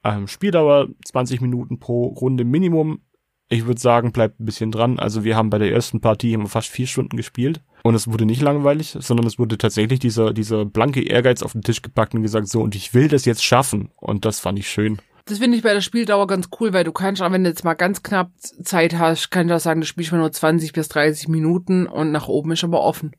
[0.03, 3.01] Ähm, Spieldauer 20 Minuten pro Runde Minimum.
[3.49, 4.99] Ich würde sagen, bleibt ein bisschen dran.
[4.99, 7.63] Also wir haben bei der ersten Partie haben wir fast vier Stunden gespielt.
[7.87, 11.61] Und es wurde nicht langweilig, sondern es wurde tatsächlich dieser, dieser blanke Ehrgeiz auf den
[11.61, 13.91] Tisch gepackt und gesagt, so, und ich will das jetzt schaffen.
[13.97, 15.03] Und das fand ich schön.
[15.27, 17.63] das finde ich bei der Spieldauer ganz cool, weil du kannst auch, wenn du jetzt
[17.63, 20.89] mal ganz knapp Zeit hast, kannst du auch sagen, du spielst mal nur 20 bis
[20.89, 23.15] 30 Minuten und nach oben ist aber offen.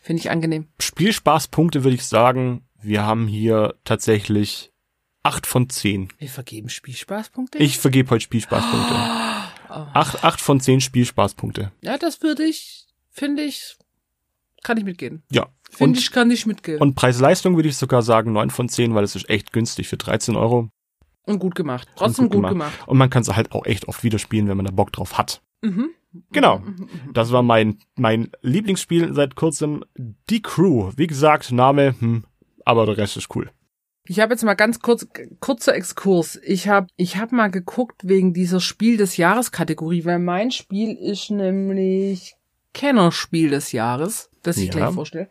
[0.00, 0.68] Finde ich angenehm.
[0.78, 4.70] Spielspaßpunkte würde ich sagen, wir haben hier tatsächlich
[5.24, 6.08] acht von zehn.
[6.18, 7.58] Wir vergeben Spielspaßpunkte?
[7.58, 8.94] Ich vergebe heute Spielspaßpunkte.
[9.70, 9.86] Oh.
[9.92, 11.72] Acht, acht von zehn Spielspaßpunkte.
[11.80, 13.76] Ja, das würde ich, finde ich,
[14.64, 15.22] kann ich mitgehen.
[15.30, 15.46] Ja.
[15.70, 16.80] Finde ich, kann ich mitgehen.
[16.80, 19.96] und Preis-Leistung würde ich sogar sagen neun von zehn, weil es ist echt günstig für
[19.96, 20.68] 13 Euro.
[21.26, 21.88] Und gut gemacht.
[21.96, 22.72] Trotzdem gut gut, gemacht.
[22.72, 22.88] gemacht.
[22.88, 25.16] Und man kann es halt auch echt oft wieder spielen, wenn man da Bock drauf
[25.16, 25.42] hat.
[25.62, 25.90] Mhm.
[26.32, 26.58] Genau.
[26.58, 26.88] Mhm.
[27.12, 29.84] Das war mein, mein Lieblingsspiel seit kurzem.
[30.30, 30.92] Die Crew.
[30.96, 32.24] Wie gesagt, Name, hm,
[32.64, 33.50] aber der Rest ist cool.
[34.06, 35.08] Ich habe jetzt mal ganz kurz
[35.40, 36.38] kurzer Exkurs.
[36.44, 40.94] Ich habe ich hab mal geguckt wegen dieser Spiel des Jahres Kategorie, weil mein Spiel
[40.94, 42.36] ist nämlich
[42.74, 44.72] Kennerspiel des Jahres, das ich Ja.
[44.72, 45.28] gleich vorstelle.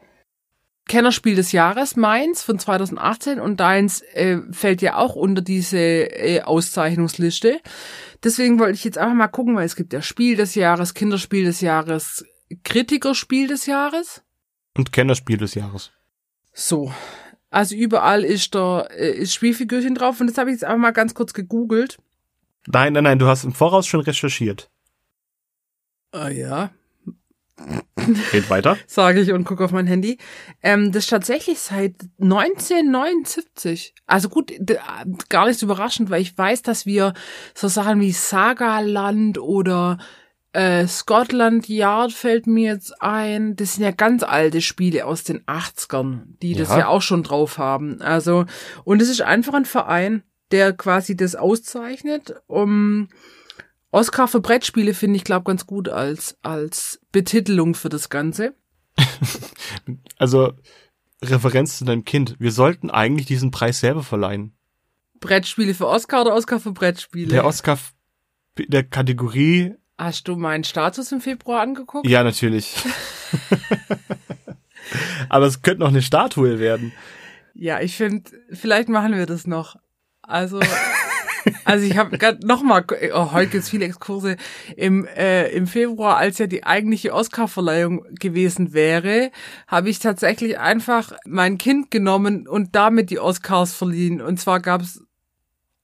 [0.85, 6.41] Kennerspiel des Jahres, meins von 2018 und deins äh, fällt ja auch unter diese äh,
[6.41, 7.59] Auszeichnungsliste.
[8.23, 11.45] Deswegen wollte ich jetzt einfach mal gucken, weil es gibt ja Spiel des Jahres, Kinderspiel
[11.45, 12.25] des Jahres,
[12.63, 14.23] Kritikerspiel des Jahres.
[14.75, 15.91] Und Kennerspiel des Jahres.
[16.53, 16.91] So.
[17.49, 20.91] Also überall ist da äh, ist Spielfigürchen drauf und das habe ich jetzt einfach mal
[20.91, 21.97] ganz kurz gegoogelt.
[22.67, 24.69] Nein, nein, nein, du hast im Voraus schon recherchiert.
[26.11, 26.71] Ah ja.
[28.31, 28.77] Geht weiter.
[28.87, 30.17] Sage ich und gucke auf mein Handy.
[30.61, 33.93] Ähm, das ist tatsächlich seit 1979.
[34.05, 34.77] Also gut, d-
[35.29, 37.13] gar nicht so überraschend, weil ich weiß, dass wir
[37.53, 39.97] so Sachen wie Sagaland oder
[40.53, 43.55] äh, Scotland Yard fällt mir jetzt ein.
[43.55, 46.79] Das sind ja ganz alte Spiele aus den 80ern, die das Ja.
[46.79, 48.01] ja auch schon drauf haben.
[48.01, 48.45] Also,
[48.83, 52.35] und es ist einfach ein Verein, der quasi das auszeichnet.
[52.47, 53.09] Um
[53.93, 58.55] Oscar für Brettspiele finde ich, glaube ganz gut als, als Betitelung für das Ganze.
[60.17, 60.53] Also,
[61.21, 62.35] Referenz zu deinem Kind.
[62.39, 64.55] Wir sollten eigentlich diesen Preis selber verleihen.
[65.19, 67.29] Brettspiele für Oscar oder Oscar für Brettspiele?
[67.29, 67.77] Der Oscar
[68.57, 72.07] der Kategorie, Hast du meinen Status im Februar angeguckt?
[72.07, 72.75] ja, natürlich.
[75.29, 76.93] Aber es könnte noch eine Statue werden.
[77.53, 79.77] Ja, ich finde, vielleicht machen wir das noch.
[80.21, 80.59] Also,
[81.65, 84.37] also ich habe gerade nochmal, oh, heute gibt's viele Exkurse,
[84.75, 89.31] im, äh, im Februar, als ja die eigentliche Oscar-Verleihung gewesen wäre,
[89.67, 94.21] habe ich tatsächlich einfach mein Kind genommen und damit die Oscars verliehen.
[94.21, 95.01] Und zwar gab's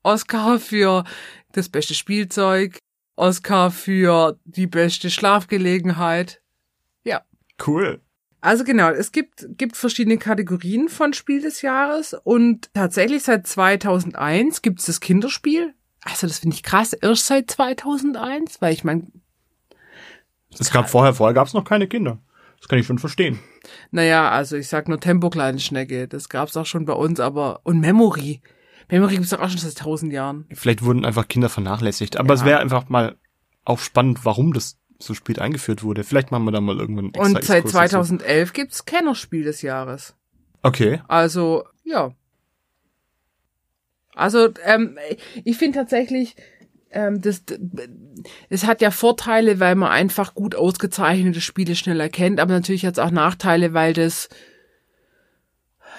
[0.04, 1.04] Oscar für
[1.52, 2.80] das beste Spielzeug,
[3.16, 6.42] Oscar für die beste Schlafgelegenheit.
[7.66, 8.02] Cool.
[8.42, 14.62] Also genau, es gibt, gibt verschiedene Kategorien von Spiel des Jahres und tatsächlich seit 2001
[14.62, 15.74] gibt es das Kinderspiel.
[16.04, 19.08] Also das finde ich krass, erst seit 2001, weil ich meine,
[20.58, 22.20] Es gab vorher, vorher gab es noch keine Kinder.
[22.60, 23.40] Das kann ich schon verstehen.
[23.92, 27.62] naja, also ich sag nur Tempo kleine Schnecke, das gab's auch schon bei uns, aber
[27.64, 28.42] und Memory.
[28.90, 30.46] Memory gibt's doch auch schon seit tausend Jahren.
[30.54, 32.18] Vielleicht wurden einfach Kinder vernachlässigt.
[32.18, 32.34] Aber Ja.
[32.36, 33.18] es wäre einfach mal
[33.66, 36.04] auch spannend, warum das so spät eingeführt wurde.
[36.04, 37.78] Vielleicht machen wir da mal irgendwann einen extra Und seit Exkurs dazu.
[37.78, 40.16] 2011 gibt's Kennerspiel des Jahres.
[40.62, 41.02] Okay.
[41.08, 42.14] Also, ja.
[44.14, 44.98] Also, ähm,
[45.46, 46.36] ich finde tatsächlich,
[46.92, 47.44] ähm, das,
[48.50, 52.94] es hat ja Vorteile, weil man einfach gut ausgezeichnete Spiele schnell erkennt, aber natürlich hat
[52.94, 54.28] es auch Nachteile, weil das,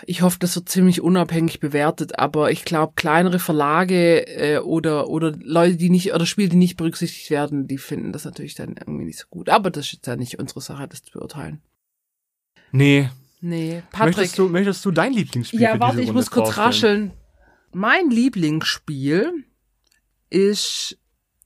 [0.07, 5.33] ich hoffe, das wird ziemlich unabhängig bewertet, aber ich glaube, kleinere Verlage äh, oder oder
[5.43, 9.05] Leute, die nicht oder Spiele, die nicht berücksichtigt werden, die finden das natürlich dann irgendwie
[9.05, 9.49] nicht so gut.
[9.49, 11.61] Aber das ist jetzt ja nicht unsere Sache, das zu beurteilen.
[12.73, 13.11] Nee.
[13.41, 14.17] Nee, Patrick.
[14.17, 17.13] Möchtest du, möchtest du dein Lieblingsspiel Ja, warte, ich Runde muss kurz rascheln.
[17.73, 19.45] Mein Lieblingsspiel
[20.29, 20.99] ist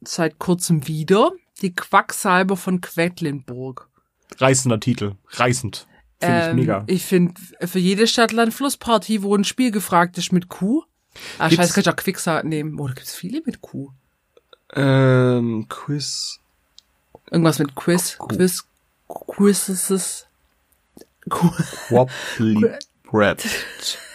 [0.03, 3.89] seit kurzem wieder die Quacksalber von Quedlinburg.
[4.39, 5.15] Reißender Titel.
[5.29, 5.87] Reißend.
[6.25, 6.85] Finde ich Ähm, mega.
[6.87, 7.35] Ich finde,
[7.67, 10.83] für jede Stadt-Land-Fluss-Partie, wo ein Spiel gefragt ist mit Q.
[11.39, 12.79] Ah, Gibt's- scheiße, kann ich auch Quicksand nehmen.
[12.81, 13.91] Oder gibt's viele mit Q?
[14.75, 16.41] Ähm, Quiz.
[17.31, 18.27] Irgendwas mit Quiz, Q.
[18.29, 18.65] Quiz,
[19.09, 20.27] Quizzes.
[21.91, 22.71] Wobbly
[23.05, 23.45] Bread.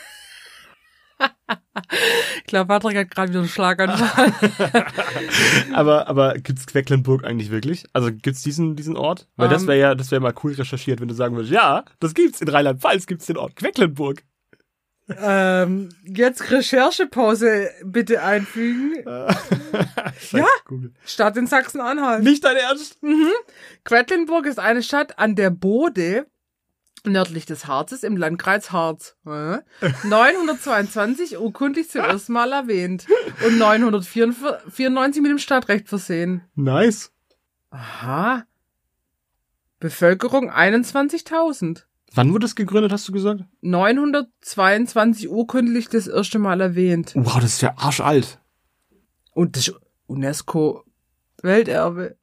[2.37, 4.33] Ich glaube, Patrick hat gerade wieder einen Schlaganfall.
[5.73, 7.85] aber aber gibt's Quecklenburg eigentlich wirklich?
[7.93, 9.27] Also gibt's diesen diesen Ort?
[9.35, 9.67] Weil das Ähm.
[9.69, 12.47] wäre ja das wäre mal cool recherchiert, wenn du sagen würdest, ja, das gibt's in
[12.49, 14.23] Rheinland-Pfalz gibt's den Ort Quecklenburg.
[15.17, 19.03] ähm, jetzt Recherchepause bitte einfügen.
[20.31, 20.45] ja.
[21.05, 22.23] Stadt in Sachsen-Anhalt.
[22.23, 22.99] Nicht dein Ernst?
[23.85, 26.27] Quedlinburg ist eine Stadt an der Bode,
[27.05, 29.15] nördlich des Harzes im Landkreis Harz.
[29.25, 29.59] Äh?
[30.03, 33.07] 922 urkundlich zum ersten Mal erwähnt
[33.45, 36.41] und 994 mit dem Stadtrecht versehen.
[36.55, 37.11] Nice.
[37.71, 38.43] Aha.
[39.79, 41.83] Bevölkerung 21.000.
[42.13, 43.43] Wann wurde das gegründet, hast du gesagt?
[43.61, 47.13] 922 urkundlich das erste Mal erwähnt.
[47.15, 48.39] Wow, das ist ja arschalt.
[49.33, 49.73] Und das
[50.07, 50.83] UNESCO
[51.41, 52.17] Welterbe.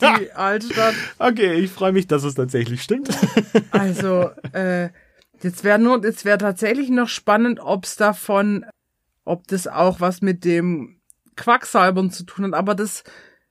[0.00, 0.94] Die Altstadt.
[1.18, 3.08] Okay, ich freue mich, dass es tatsächlich stimmt.
[3.70, 4.90] Also, äh,
[5.42, 8.66] jetzt wäre nur, jetzt wäre tatsächlich noch spannend, ob's davon,
[9.24, 11.00] ob das auch was mit dem
[11.36, 13.04] Quacksalbern zu tun hat, aber das,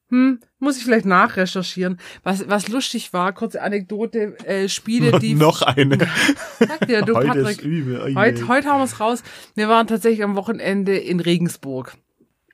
[0.09, 1.99] hm, muss ich vielleicht nachrecherchieren.
[2.23, 5.97] Was, was lustig war, kurze Anekdote, äh, Spiele, die, noch eine.
[6.59, 8.01] sag dir, du Heute Patrick, ist übel.
[8.03, 9.23] Ui, heute, heute haben wir's raus.
[9.55, 11.95] Wir waren tatsächlich am Wochenende in Regensburg.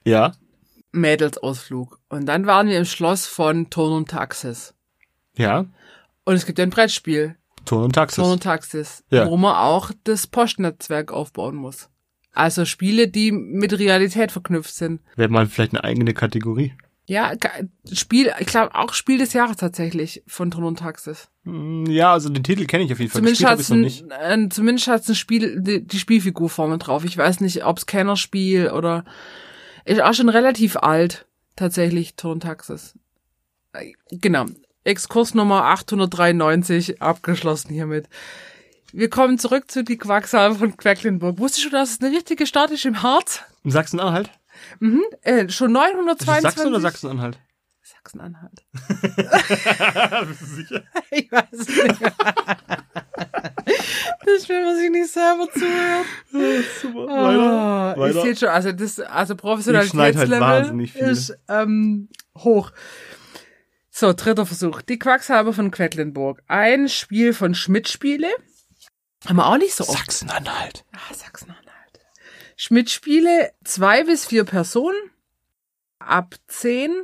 [0.03, 0.34] Ja.
[0.95, 1.99] Mädelsausflug.
[2.10, 4.73] Und dann waren wir im Schloss von Turn und Taxis.
[5.38, 5.65] Ja.
[6.23, 8.15] Und es gibt ja ein Brettspiel, Ton und Taxis.
[8.17, 9.27] Turn und Taxis, Ja.
[9.29, 11.89] wo man auch das Postnetzwerk aufbauen muss.
[12.34, 15.01] Also Spiele, die mit Realität verknüpft sind.
[15.15, 16.73] Wäre mal vielleicht eine eigene Kategorie.
[17.08, 17.34] Ja,
[17.93, 21.29] Spiel, ich glaube auch Spiel des Jahres tatsächlich von Turn und Taxis.
[21.43, 23.21] Hm, Ja, also den Titel kenne ich auf jeden Fall.
[23.21, 24.12] Zumindest noch nicht.
[24.12, 27.05] ein, äh, zumindest hat's ein Spiel, die, die Spielfigur vorne drauf.
[27.05, 29.05] Ich weiß nicht, ob's Kennerspiel oder
[29.86, 32.98] ist auch schon relativ alt, tatsächlich, Turn und Taxis.
[33.74, 34.45] Äh, Genau.
[34.84, 38.08] Exkurs Nummer 893 abgeschlossen hiermit.
[38.93, 41.39] Wir kommen zurück zu die Quacksalbe von Quecklenburg.
[41.39, 43.41] Wusstest du, dass es eine richtige Stadt ist im Harz?
[43.63, 44.30] In Sachsen-Anhalt?
[44.80, 45.02] Mhm.
[45.21, 46.41] Äh, schon Ist das 922.
[46.43, 47.39] Sachsen oder Sachsen-Anhalt?
[47.82, 48.63] Sachsen-Anhalt.
[50.28, 50.84] Bist du sicher?
[51.12, 52.02] Ich weiß es nicht.
[54.26, 56.06] das will man sich nicht selber zuhören.
[56.82, 57.08] Super.
[57.10, 57.25] Ah,
[57.95, 58.21] ich Weiter.
[58.21, 61.01] sehe schon, also das, also halt Professionalitätslevel viel.
[61.01, 62.71] ist ähm, hoch.
[63.89, 64.81] So, dritter Versuch.
[64.81, 66.41] Die Quacksalber von Quedlinburg.
[66.47, 68.27] Ein Spiel von Schmidt-Spiele.
[69.25, 69.97] Haben wir auch nicht so oft.
[69.97, 70.84] Sachsen-Anhalt.
[70.91, 71.65] Ah, Sachsen-Anhalt.
[72.58, 74.97] Schmidt-Spiele, zwei bis vier Personen.
[75.99, 77.03] Ab zehn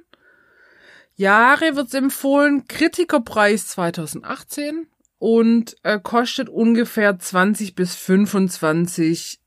[1.16, 2.68] Jahre wird's empfohlen.
[2.68, 9.40] Kritikerpreis 2018 und äh, kostet ungefähr 20 bis 25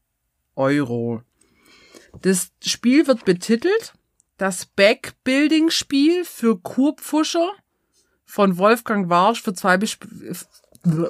[0.54, 1.22] Euro.
[2.22, 3.94] Das Spiel wird betitelt
[4.36, 7.52] das Backbuilding-Spiel für Kurpfuscher
[8.24, 9.98] von Wolfgang Warsch für zwei bis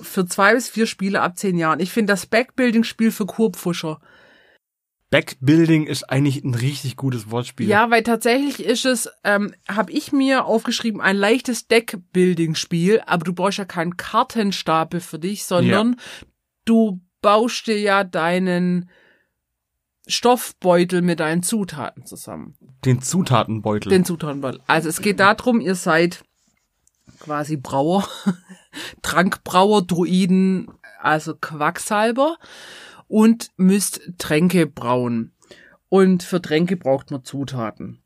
[0.02, 1.80] für zwei bis vier Spiele ab zehn Jahren.
[1.80, 4.00] Ich finde das Backbuilding-Spiel für Kurpfuscher.
[5.10, 7.68] Backbuilding ist eigentlich ein richtig gutes Wortspiel.
[7.68, 13.32] Ja, weil tatsächlich ist es, ähm, habe ich mir aufgeschrieben, ein leichtes Deckbuilding-Spiel, aber du
[13.32, 15.96] brauchst ja keinen Kartenstapel für dich, sondern
[16.64, 18.90] du baust dir ja deinen
[20.06, 22.56] Stoffbeutel mit deinen Zutaten zusammen.
[22.84, 23.90] Den Zutatenbeutel.
[23.90, 24.60] Den Zutatenbeutel.
[24.66, 26.24] Also es geht darum, ihr seid
[27.20, 28.06] quasi Brauer,
[29.02, 30.68] Trankbrauer, Druiden,
[31.00, 32.36] also Quacksalber
[33.08, 35.32] und müsst Tränke brauen.
[35.88, 38.02] Und für Tränke braucht man Zutaten.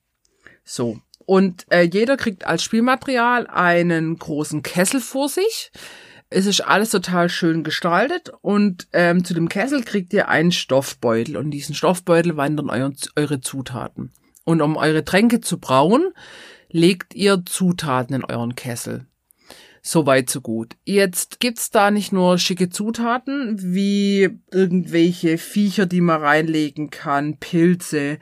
[0.65, 1.01] So.
[1.25, 5.71] Und äh, jeder kriegt als Spielmaterial einen großen Kessel vor sich.
[6.31, 11.37] Es ist alles total schön gestaltet und ähm, zu dem Kessel kriegt ihr einen Stoffbeutel
[11.39, 14.13] und in diesen Stoffbeutel wandern euer, eure Zutaten.
[14.45, 16.13] Und um eure Tränke zu brauen,
[16.71, 19.07] legt ihr Zutaten in euren Kessel.
[19.81, 20.77] So weit, so gut.
[20.85, 28.19] Jetzt gibt's da nicht nur schicke Zutaten, wie irgendwelche Viecher, die man reinlegen kann, Pilze.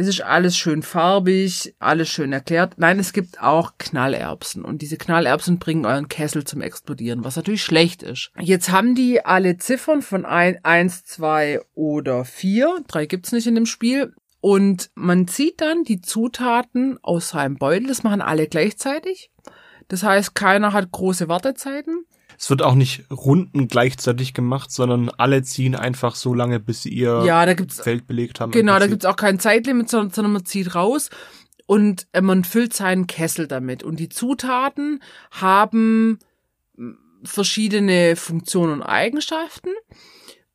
[0.00, 2.74] Es ist alles schön farbig, alles schön erklärt.
[2.76, 4.64] Nein, es gibt auch Knallerbsen.
[4.64, 8.30] Und diese Knallerbsen bringen euren Kessel zum Explodieren, was natürlich schlecht ist.
[8.38, 12.78] Jetzt haben die alle Ziffern von ein, eins, zwei oder vier.
[12.86, 14.14] Drei gibt's nicht in dem Spiel.
[14.40, 17.88] Und man zieht dann die Zutaten aus seinem Beutel.
[17.88, 19.32] Das machen alle gleichzeitig.
[19.88, 22.04] Das heißt, keiner hat große Wartezeiten.
[22.38, 26.90] Es wird auch nicht Runden gleichzeitig gemacht, sondern alle ziehen einfach so lange, bis sie
[26.90, 28.52] ihr Ja, da gibt's Feld belegt haben.
[28.52, 31.10] genau, da gibt's auch kein Zeitlimit, sondern, sondern man zieht raus
[31.66, 33.82] und äh, man füllt seinen Kessel damit.
[33.82, 36.18] Und die Zutaten haben
[36.76, 39.70] mh, verschiedene Funktionen und Eigenschaften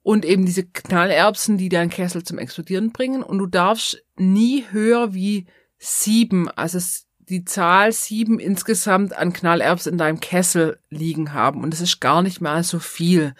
[0.02, 3.24] und eben diese Knallerbsen, die deinen Kessel zum Explodieren bringen.
[3.24, 6.80] Und du darfst nie höher wie sieben, also
[7.29, 11.63] die Zahl sieben insgesamt an Knallerbsen in deinem Kessel liegen haben.
[11.63, 13.33] Und das ist gar nicht mal so viel,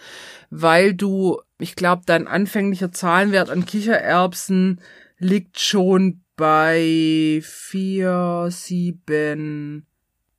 [0.50, 4.80] weil du, ich glaube, dein anfänglicher Zahlenwert an Kichererbsen
[5.18, 9.86] liegt schon bei vier, sieben,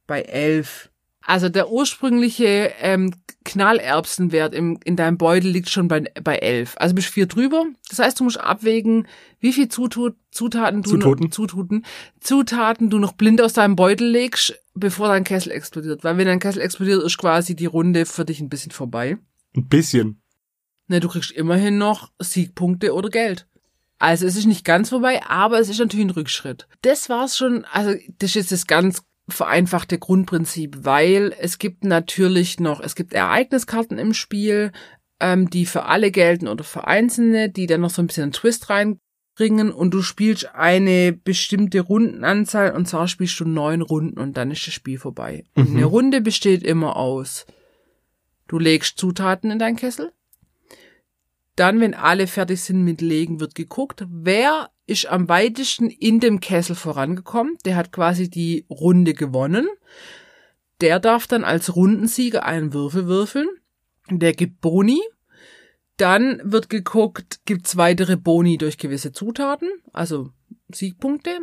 [0.08, 0.90] bei elf.
[1.22, 3.12] Also der ursprüngliche ähm,
[3.46, 6.76] Knallerbsenwert im, in deinem Beutel liegt schon bei, bei elf.
[6.78, 7.66] Also bist vier drüber.
[7.90, 9.08] Das heißt, du musst abwägen,
[9.40, 11.24] wie viel Zutut, Zutaten du Zutaten.
[11.24, 11.86] noch, Zutaten,
[12.20, 16.04] Zutaten du noch blind aus deinem Beutel legst, bevor dein Kessel explodiert.
[16.04, 19.18] Weil wenn dein Kessel explodiert, ist quasi die Runde für dich ein bisschen vorbei.
[19.56, 20.22] Ein bisschen.
[20.88, 23.48] Ne, du kriegst immerhin noch Siegpunkte oder Geld.
[23.98, 26.68] Also es ist nicht ganz vorbei, aber es ist natürlich ein Rückschritt.
[26.82, 32.60] Das war's schon, also das ist jetzt das ganz vereinfachte Grundprinzip, weil es gibt natürlich
[32.60, 34.72] noch, es gibt Ereigniskarten im Spiel,
[35.20, 38.32] ähm, die für alle gelten oder für Einzelne, die dann noch so ein bisschen einen
[38.34, 44.38] Twist reinbringen und du spielst eine bestimmte Rundenanzahl und zwar spielst du neun Runden und
[44.38, 45.44] dann ist das Spiel vorbei.
[45.56, 45.78] Und Mhm.
[45.78, 47.46] eine Runde besteht immer aus,
[48.48, 50.12] du legst Zutaten in deinen Kessel,
[51.56, 56.40] dann, wenn alle fertig sind mit Legen, wird geguckt, wer ist am weitesten in dem
[56.40, 57.58] Kessel vorangekommen.
[57.66, 59.68] Der hat quasi die Runde gewonnen.
[60.82, 63.48] Der darf dann als Rundensieger einen Würfel würfeln.
[64.10, 65.02] Der gibt Boni.
[65.98, 70.32] Dann wird geguckt, gibt's weitere Boni durch gewisse Zutaten, also
[70.68, 71.40] Siegpunkte.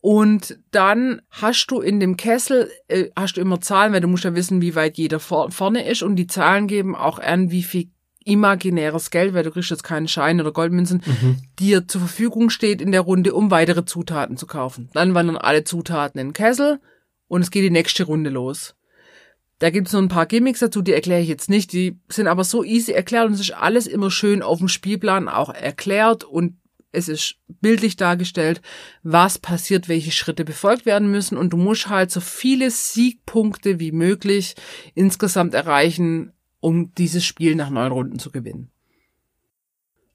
[0.00, 4.24] Und dann hast du in dem Kessel, äh, hast du immer Zahlen, weil du musst
[4.24, 6.02] ja wissen, wie weit jeder vor, vorne ist.
[6.02, 7.90] Und die Zahlen geben auch an, wie viel
[8.24, 11.02] imaginäres Geld, weil du kriegst jetzt keine Scheine oder Goldmünzen,
[11.58, 14.88] dir zur Verfügung steht in der Runde, um weitere Zutaten zu kaufen.
[14.92, 16.80] Dann wandern alle Zutaten in den Kessel
[17.28, 18.74] und es geht die nächste Runde los.
[19.58, 21.72] Da gibt's noch ein paar Gimmicks dazu, die erkläre ich jetzt nicht.
[21.72, 25.28] Die sind aber so easy erklärt und es ist alles immer schön auf dem Spielplan
[25.28, 26.56] auch erklärt und
[26.92, 28.60] es ist bildlich dargestellt,
[29.02, 33.92] was passiert, welche Schritte befolgt werden müssen und du musst halt so viele Siegpunkte wie
[33.92, 34.54] möglich
[34.94, 36.32] insgesamt erreichen,
[36.62, 38.70] um dieses Spiel nach neun Runden zu gewinnen.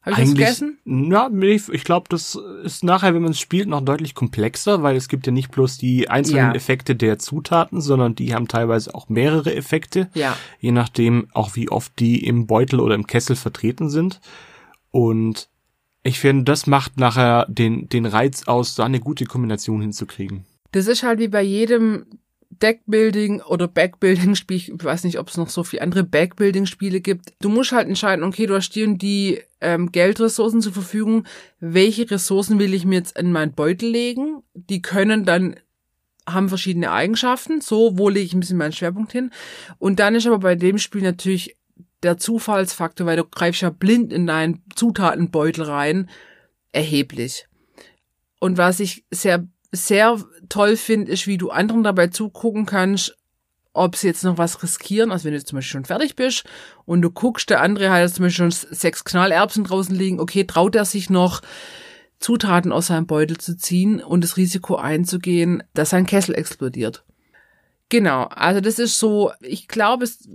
[0.02, 0.78] Habe ich das Eigentlich, vergessen?
[1.12, 1.30] ja,
[1.74, 5.26] ich glaube, das ist nachher, wenn man es spielt, noch deutlich komplexer, weil es gibt
[5.26, 6.54] ja nicht bloß die einzelnen Ja.
[6.54, 10.38] Effekte der Zutaten, sondern die haben teilweise auch mehrere Effekte, Ja.
[10.62, 14.22] je nachdem auch wie oft die im Beutel oder im Kessel vertreten sind.
[14.92, 15.50] Und
[16.04, 20.46] ich finde, das macht nachher den, den Reiz aus, da eine gute Kombination hinzukriegen.
[20.72, 22.06] Das ist halt wie bei jedem
[22.60, 24.58] Deckbuilding oder Backbuilding-Spiel.
[24.58, 27.34] Ich weiß nicht, ob es noch so viele andere Backbuilding-Spiele gibt.
[27.42, 31.26] Du musst halt entscheiden, okay, du hast und die ähm, Geldressourcen zur Verfügung.
[31.60, 34.44] Welche Ressourcen will ich mir jetzt in meinen Beutel legen?
[34.54, 35.56] Die können dann
[36.28, 37.62] haben verschiedene Eigenschaften.
[37.62, 39.32] So, wo lege ich ein bisschen meinen Schwerpunkt hin?
[39.80, 41.58] Und dann ist aber bei dem Spiel natürlich
[42.04, 46.10] der Zufallsfaktor, weil du greifst ja blind in deinen Zutatenbeutel rein,
[46.72, 47.48] erheblich.
[48.40, 53.18] Und was ich sehr, sehr toll finde, ist, wie du anderen dabei zugucken kannst,
[53.74, 55.12] ob sie jetzt noch was riskieren.
[55.12, 56.46] Also wenn du jetzt zum Beispiel schon fertig bist
[56.86, 60.44] und du guckst, der andere hat jetzt zum Beispiel schon sechs Knallerbsen draußen liegen, okay,
[60.46, 61.42] traut er sich noch,
[62.20, 67.04] Zutaten aus seinem Beutel zu ziehen und das Risiko einzugehen, dass sein Kessel explodiert.
[67.90, 70.28] Genau, also das ist so, ich glaube, es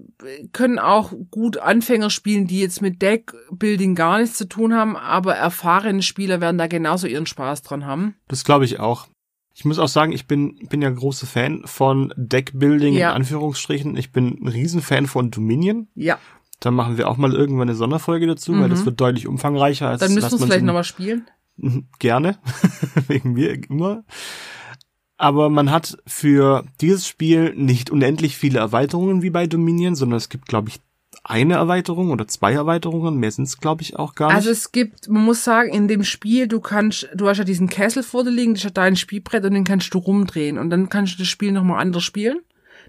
[0.52, 5.34] können auch gut Anfänger spielen, die jetzt mit Deckbuilding gar nichts zu tun haben, aber
[5.34, 8.14] erfahrene Spieler werden da genauso ihren Spaß dran haben.
[8.28, 9.06] Das glaube ich auch.
[9.54, 13.10] Ich muss auch sagen, ich bin, bin ja großer Fan von Deckbuilding Ja.
[13.10, 13.96] in Anführungsstrichen.
[13.96, 15.88] Ich bin ein Riesenfan von Dominion.
[15.94, 16.18] Ja,
[16.60, 18.70] Da machen wir auch mal irgendwann eine Sonderfolge dazu, weil Mhm.
[18.70, 21.26] das wird deutlich umfangreicher als dann müssen wir es vielleicht nochmal spielen.
[21.56, 22.38] Mhm, Gerne.
[23.08, 24.04] Wegen mir immer.
[25.18, 30.28] Aber man hat für dieses Spiel nicht unendlich viele Erweiterungen wie bei Dominion, sondern es
[30.28, 30.80] gibt, glaube ich,
[31.24, 33.16] eine Erweiterung oder zwei Erweiterungen.
[33.16, 34.36] Mehr sind es, glaube ich, auch gar nicht.
[34.36, 37.68] Also es gibt, man muss sagen, in dem Spiel, du kannst, du hast ja diesen
[37.68, 40.70] Kessel vor dir liegen, das ist ja dein Spielbrett und den kannst du rumdrehen und
[40.70, 42.40] dann kannst du das Spiel nochmal anders spielen.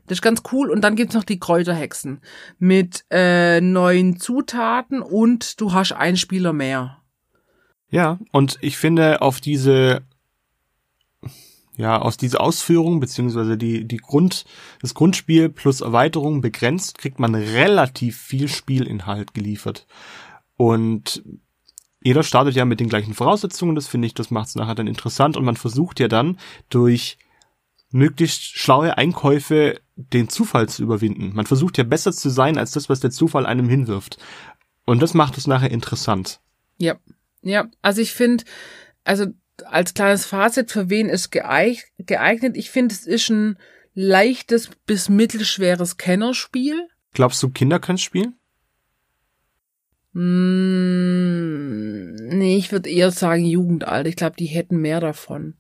[0.07, 0.69] Das ist ganz cool.
[0.69, 2.21] Und dann gibt's noch die Kräuterhexen
[2.59, 6.97] mit äh, neuen Zutaten und du hast einen Spieler mehr.
[7.89, 10.01] Ja, und ich finde auf diese,
[11.75, 14.45] ja, aus dieser Ausführung, beziehungsweise die, die Grund,
[14.81, 19.88] das Grundspiel plus Erweiterung begrenzt, kriegt man relativ viel Spielinhalt geliefert.
[20.55, 21.23] Und
[22.03, 24.88] jeder startet ja mit den gleichen Voraussetzungen, das finde ich, das macht es nachher dann
[24.88, 26.38] interessant und man versucht ja dann
[26.69, 27.17] durch
[27.89, 31.32] möglichst schlaue Einkäufe den Zufall zu überwinden.
[31.34, 34.17] Man versucht ja besser zu sein als das, was der Zufall einem hinwirft.
[34.86, 36.41] Und das macht es nachher interessant.
[36.78, 36.95] Ja,
[37.41, 37.67] ja.
[37.82, 38.43] Also ich finde,
[39.03, 39.28] also
[39.66, 42.57] als kleines Fazit, für wen ist geeig- geeignet?
[42.57, 43.57] Ich finde, es ist ein
[43.93, 46.88] leichtes bis mittelschweres Kennerspiel.
[47.14, 48.36] Glaubst du, Kinder können spielen?
[50.93, 54.09] Mm, nee, ich würde eher sagen Jugendalter.
[54.09, 55.55] Ich glaube, die hätten mehr davon.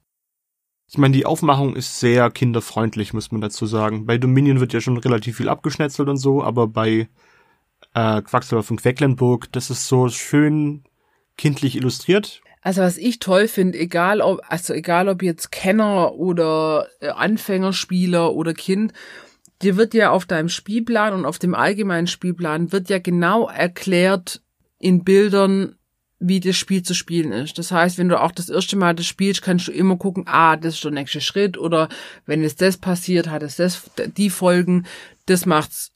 [0.87, 4.05] Ich meine, die Aufmachung ist sehr kinderfreundlich, muss man dazu sagen.
[4.05, 7.07] Bei Dominion wird ja schon relativ viel abgeschnetzelt und so, aber bei
[7.95, 10.83] äh, Quacksalber von Quecklenburg, das ist so schön
[11.35, 12.41] kindlich illustriert.
[12.63, 18.33] Also was ich toll finde, egal ob, also egal ob jetzt Kenner oder äh, Anfängerspieler
[18.33, 18.93] oder Kind,
[19.61, 24.41] dir wird ja auf deinem Spielplan und auf dem allgemeinen Spielplan wird ja genau erklärt
[24.79, 25.75] in Bildern,
[26.19, 27.57] wie das Spiel zu spielen ist.
[27.57, 30.55] Das heißt, wenn du auch das erste Mal das spielst, kannst du immer gucken, ah,
[30.55, 31.89] das ist der nächste Schritt oder
[32.25, 34.85] wenn es das passiert, hat es das, die Folgen.
[35.25, 35.91] Das macht's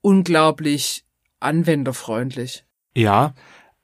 [0.00, 1.04] unglaublich
[1.40, 2.64] anwenderfreundlich.
[2.94, 3.34] Ja,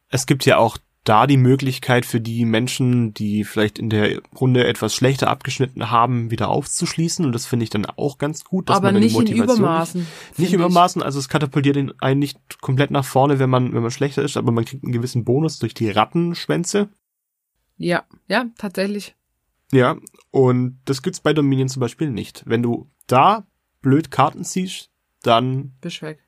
[0.08, 4.66] es gibt ja auch da die Möglichkeit für die Menschen, die vielleicht in der Runde
[4.66, 7.24] etwas schlechter abgeschnitten haben, wieder aufzuschließen.
[7.24, 8.68] Und das finde ich dann auch ganz gut.
[8.68, 10.00] Dass Aber man nicht in Übermaßen.
[10.02, 13.90] Nicht, nicht Übermaßen, also es katapultiert einen nicht komplett nach vorne, wenn man, wenn man
[13.90, 16.88] schlechter ist, aber man kriegt einen gewissen Bonus durch die Rattenschwänze.
[17.78, 19.16] Ja, ja, tatsächlich.
[19.72, 19.96] Ja,
[20.30, 22.44] und das gibt's bei Dominion zum Beispiel nicht.
[22.46, 23.44] Wenn du da
[23.80, 24.91] blöd Karten ziehst,
[25.22, 25.72] dann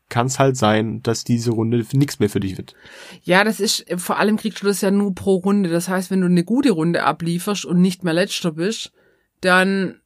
[0.09, 2.74] kann es halt sein, dass diese Runde nichts mehr für dich wird.
[3.22, 5.68] Ja, das ist, vor allem kriegst du das ja nur pro Runde.
[5.68, 8.92] Das heißt, wenn du eine gute Runde ablieferst und nicht mehr letzter bist,
[9.40, 10.01] dann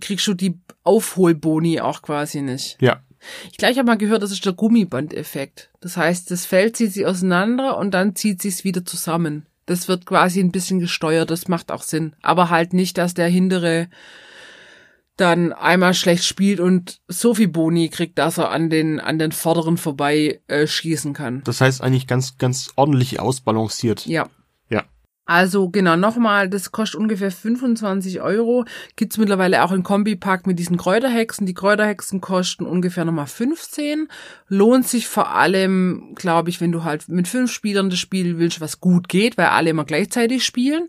[0.00, 2.78] kriegst du die Aufholboni auch quasi nicht.
[2.80, 3.02] Ja.
[3.50, 5.70] Ich gleich habe mal gehört, das ist der Gummibandeffekt.
[5.80, 9.46] Das heißt, das Feld zieht sich auseinander und dann zieht sich's wieder zusammen.
[9.66, 12.14] Das wird quasi ein bisschen gesteuert, das macht auch Sinn.
[12.22, 13.88] Aber halt nicht, dass der hintere
[15.20, 19.32] dann einmal schlecht spielt und so viel Boni kriegt, dass er an den, an den
[19.32, 21.42] Vorderen vorbei äh, schießen kann.
[21.44, 24.06] Das heißt eigentlich ganz, ganz ordentlich ausbalanciert.
[24.06, 24.28] Ja.
[24.70, 24.84] Ja.
[25.26, 28.64] Also genau, nochmal, das kostet ungefähr 25 Euro.
[28.94, 31.46] Gibt's mittlerweile auch im Kombipack mit diesen Kräuterhexen.
[31.46, 34.08] Die Kräuterhexen kosten ungefähr nochmal 15.
[34.46, 38.60] Lohnt sich vor allem, glaube ich, wenn du halt mit fünf Spielern das Spiel willst,
[38.60, 40.86] was gut geht, weil alle immer gleichzeitig spielen.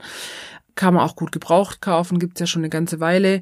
[0.75, 3.41] Kann man auch gut gebraucht kaufen, gibt's ja schon eine ganze Weile.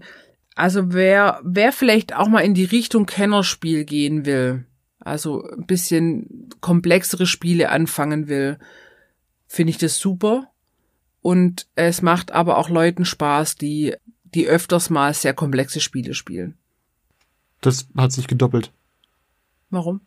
[0.58, 4.66] Also wer, wer vielleicht auch mal in die Richtung Kennerspiel gehen will,
[5.00, 8.58] also ein bisschen komplexere Spiele anfangen will,
[9.46, 10.50] finde ich das super.
[11.22, 13.94] Und es macht aber auch Leuten Spaß, die,
[14.24, 16.58] die öfters mal sehr komplexe Spiele spielen.
[17.62, 18.72] Das hat sich gedoppelt.
[19.70, 20.02] Warum?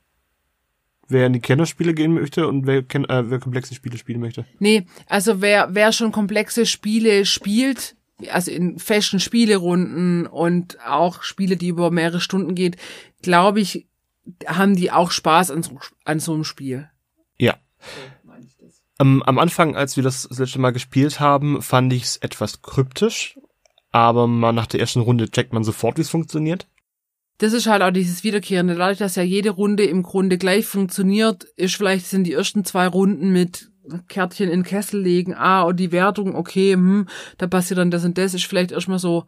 [1.07, 4.46] Wer in die Kennerspiele gehen möchte und wer, äh, wer komplexe Spiele spielen möchte.
[4.59, 7.94] Nee, also wer, wer schon komplexe Spiele spielt,
[8.30, 12.76] also in festen Spielerunden und auch Spiele, die über mehrere Stunden geht,
[13.22, 13.86] glaube ich,
[14.46, 16.88] haben die auch Spaß an so, an so einem Spiel.
[17.38, 17.56] Ja.
[18.98, 22.62] am, am Anfang, als wir das, das letzte Mal gespielt haben, fand ich es etwas
[22.62, 23.38] kryptisch,
[23.90, 26.66] aber mal nach der ersten Runde checkt man sofort, wie es funktioniert.
[27.38, 28.74] Das ist halt auch dieses Wiederkehrende.
[28.74, 32.86] Dadurch, dass ja jede Runde im Grunde gleich funktioniert, ist vielleicht sind die ersten zwei
[32.86, 33.69] Runden mit
[34.08, 37.06] Kärtchen in den Kessel legen, ah, und die Wertung, okay, hm,
[37.38, 39.24] da passiert dann das und das, ist vielleicht erstmal so,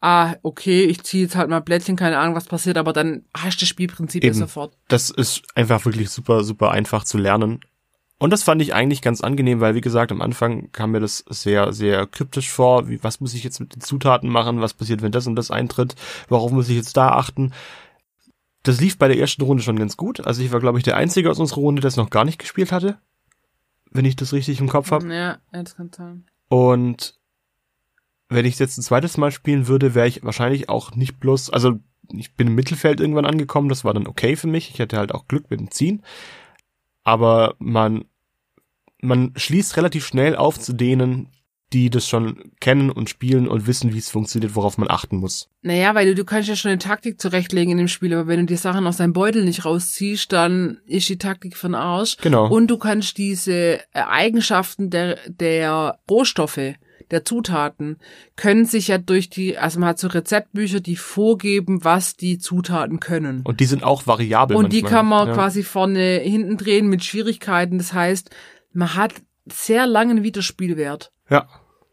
[0.00, 3.60] ah, okay, ich ziehe jetzt halt mal Blättchen, keine Ahnung, was passiert, aber dann hast
[3.60, 4.34] du das Spielprinzip Eben.
[4.34, 4.76] sofort.
[4.88, 7.60] Das ist einfach wirklich super, super einfach zu lernen.
[8.20, 11.24] Und das fand ich eigentlich ganz angenehm, weil wie gesagt, am Anfang kam mir das
[11.28, 12.88] sehr, sehr kryptisch vor.
[12.88, 14.60] Wie, was muss ich jetzt mit den Zutaten machen?
[14.60, 15.94] Was passiert, wenn das und das eintritt?
[16.28, 17.52] Worauf muss ich jetzt da achten?
[18.64, 20.26] Das lief bei der ersten Runde schon ganz gut.
[20.26, 22.40] Also ich war, glaube ich, der Einzige aus unserer Runde, der es noch gar nicht
[22.40, 22.98] gespielt hatte
[23.90, 25.12] wenn ich das richtig im Kopf habe.
[25.12, 26.24] Ja, das kann sein.
[26.48, 27.18] Und
[28.28, 31.78] wenn ich jetzt ein zweites Mal spielen würde, wäre ich wahrscheinlich auch nicht bloß, also
[32.12, 34.70] ich bin im Mittelfeld irgendwann angekommen, das war dann okay für mich.
[34.70, 36.02] Ich hatte halt auch Glück mit dem Ziehen.
[37.04, 38.04] Aber man,
[39.00, 41.28] man schließt relativ schnell auf zu denen,
[41.72, 45.50] die das schon kennen und spielen und wissen, wie es funktioniert, worauf man achten muss.
[45.62, 48.40] Naja, weil du, du kannst ja schon eine Taktik zurechtlegen in dem Spiel, aber wenn
[48.40, 52.16] du die Sachen aus deinem Beutel nicht rausziehst, dann ist die Taktik von Arsch.
[52.18, 52.48] Genau.
[52.48, 56.74] Und du kannst diese Eigenschaften der, der Rohstoffe,
[57.10, 57.98] der Zutaten,
[58.36, 63.00] können sich ja durch die, also man hat so Rezeptbücher, die vorgeben, was die Zutaten
[63.00, 63.42] können.
[63.44, 64.56] Und die sind auch variabel.
[64.56, 64.82] Und manchmal.
[64.82, 65.34] die kann man ja.
[65.34, 67.78] quasi vorne, hinten drehen mit Schwierigkeiten.
[67.78, 68.30] Das heißt,
[68.72, 69.14] man hat
[69.50, 71.12] sehr langen Wiederspielwert.
[71.30, 71.48] Ja.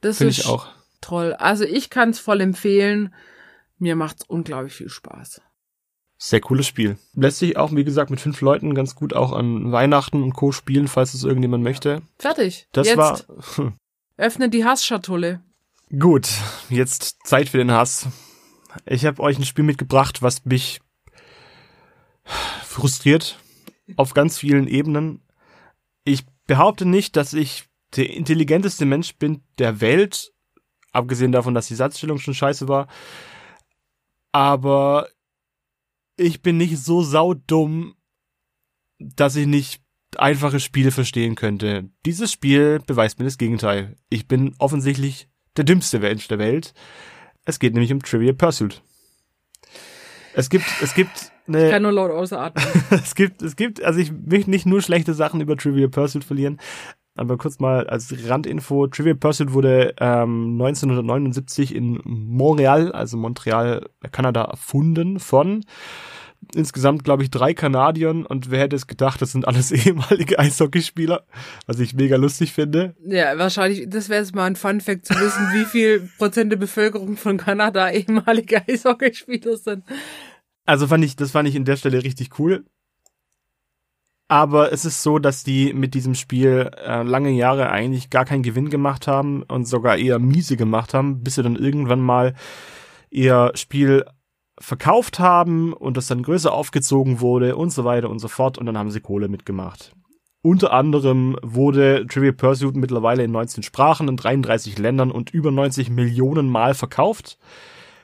[0.06, 0.68] Das ist ich auch.
[1.02, 1.34] toll.
[1.34, 3.14] Also ich kann es voll empfehlen.
[3.80, 5.42] Mir macht's unglaublich viel Spaß.
[6.18, 6.98] Sehr cooles Spiel.
[7.14, 10.52] Lässt sich auch, wie gesagt, mit fünf Leuten ganz gut auch an Weihnachten und Co.
[10.52, 12.04] spielen, falls es irgendjemand möchte.
[12.20, 12.68] Fertig.
[12.72, 13.20] Das jetzt war.
[14.18, 15.42] öffne die Hassschatulle.
[16.00, 16.30] Gut,
[16.70, 18.08] jetzt Zeit für den Hass.
[18.86, 20.82] Ich habe euch ein Spiel mitgebracht, was mich
[22.64, 23.40] frustriert
[23.96, 25.22] auf ganz vielen Ebenen.
[26.04, 27.66] Ich behaupte nicht, dass ich
[27.96, 30.34] der intelligenteste Mensch bin der Welt,
[30.92, 32.88] abgesehen davon, dass die Satzstellung schon scheiße war.
[34.32, 35.08] Aber
[36.18, 37.96] ich bin nicht so saudumm,
[39.00, 39.82] dass ich nicht
[40.18, 41.90] einfache Spiele verstehen könnte.
[42.06, 43.96] Dieses Spiel beweist mir das Gegenteil.
[44.10, 45.28] Ich bin offensichtlich
[45.58, 46.74] der dümmste Mensch der Welt.
[47.46, 48.82] Es geht nämlich um Trivial Pursuit.
[50.34, 52.64] Es gibt, es gibt eine, Ich kann nur laut ausatmen.
[52.90, 56.60] es gibt, es gibt, also ich möchte nicht nur schlechte Sachen über Trivial Pursuit verlieren,
[57.16, 64.44] aber kurz mal als Randinfo, Trivial Pursuit wurde ähm, 1979 in Montreal, also Montreal, Kanada,
[64.44, 65.64] erfunden von
[66.54, 71.26] insgesamt, glaube ich, drei Kanadiern und wer hätte es gedacht, das sind alles ehemalige Eishockeyspieler,
[71.66, 72.96] was ich mega lustig finde.
[73.06, 76.58] Ja, wahrscheinlich, das wäre jetzt mal ein Fun Fact zu wissen, wie viel Prozent der
[76.58, 79.84] Bevölkerung von Kanada ehemalige Eishockeyspieler sind.
[80.66, 82.66] Also fand ich, das fand ich in der Stelle richtig cool.
[84.28, 88.42] Aber es ist so, dass die mit diesem Spiel äh, lange Jahre eigentlich gar keinen
[88.42, 92.34] Gewinn gemacht haben und sogar eher miese gemacht haben, bis sie dann irgendwann mal
[93.12, 94.04] ihr Spiel
[94.60, 98.66] verkauft haben und das dann größer aufgezogen wurde und so weiter und so fort und
[98.66, 99.94] dann haben sie Kohle mitgemacht.
[100.42, 105.90] Unter anderem wurde Trivial Pursuit mittlerweile in 19 Sprachen, in 33 Ländern und über 90
[105.90, 107.38] Millionen Mal verkauft.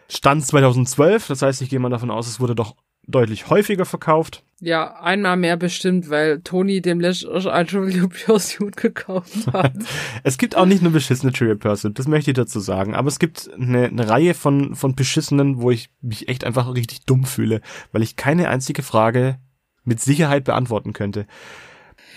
[0.09, 2.75] Stand 2012, das heißt, ich gehe mal davon aus, es wurde doch
[3.07, 4.43] deutlich häufiger verkauft.
[4.63, 9.73] Ja, einmal mehr bestimmt, weil Toni dem letzten ein Trivial Pursuit gekauft hat.
[10.23, 13.17] Es gibt auch nicht nur beschissene Trivial Pursuit, das möchte ich dazu sagen, aber es
[13.17, 17.61] gibt eine, eine Reihe von, von beschissenen, wo ich mich echt einfach richtig dumm fühle,
[17.91, 19.39] weil ich keine einzige Frage
[19.83, 21.25] mit Sicherheit beantworten könnte.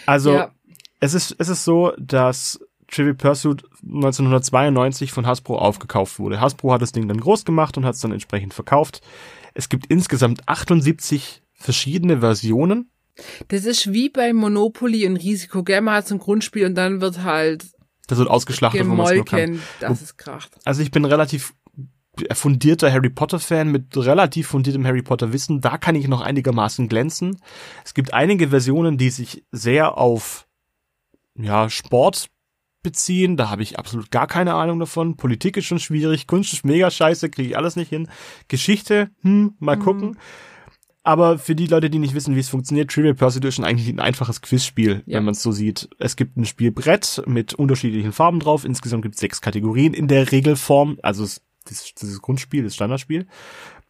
[0.05, 0.51] Also, ja,
[1.01, 6.43] es ist, es ist so, dass Trivial Pursuit 1992 von Hasbro aufgekauft wurde.
[6.43, 9.01] Hasbro hat das Ding dann groß gemacht und hat es dann entsprechend verkauft.
[9.55, 12.91] Es gibt insgesamt 78 verschiedene Versionen.
[13.49, 15.65] das ist wie bei Monopoly und Risiko.
[15.67, 17.65] Man hat so ein Grundspiel und dann wird halt
[18.07, 20.59] Das wird ausgeschlachtet, wo man dass es kracht.
[20.65, 21.55] Also ich bin relativ
[22.33, 25.61] fundierter Harry Potter Fan mit relativ fundiertem Harry Potter Wissen.
[25.61, 27.41] Da kann ich noch einigermaßen glänzen.
[27.85, 30.47] Es gibt einige Versionen, die sich sehr auf
[31.37, 32.29] ja, Sport
[32.83, 33.37] beziehen.
[33.37, 35.17] Da habe ich absolut gar keine Ahnung davon.
[35.17, 38.09] Politik ist schon schwierig, Kunst ist mega scheiße, kriege ich alles nicht hin.
[38.49, 40.19] Geschichte, hm, mal gucken.
[41.07, 43.89] Aber für die Leute, die nicht wissen, wie es funktioniert, Trivial Pursuit ist schon eigentlich
[43.91, 45.19] ein einfaches Quizspiel, Ja.
[45.19, 45.89] wenn man es so sieht.
[45.99, 48.65] Es gibt ein Spielbrett mit unterschiedlichen Farben drauf.
[48.65, 50.99] Insgesamt gibt es sechs Kategorien in der Regelform.
[51.03, 51.41] Also das,
[51.95, 53.27] dieses Grundspiel, das Standardspiel.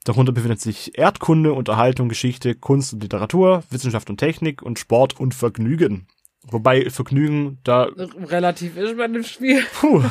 [0.03, 5.35] Darunter befindet sich Erdkunde, Unterhaltung, Geschichte, Kunst und Literatur, Wissenschaft und Technik und Sport und
[5.35, 6.09] Vergnügen.
[6.43, 7.85] Wobei Vergnügen da,
[8.27, 9.63] Relativ ist bei dem Spiel.
[9.81, 10.03] puh,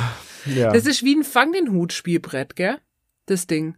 [0.45, 0.71] ja.
[0.71, 2.77] Das ist wie ein Fang den Hut Spielbrett, gell?
[3.27, 3.75] Das Ding.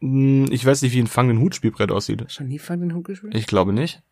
[0.00, 2.24] Hm, Ich weiß nicht, wie ein Fang den Hut Spielbrett aussieht.
[2.28, 3.34] Schon nie Fang den Hut gespielt?
[3.34, 4.02] Ich glaube nicht.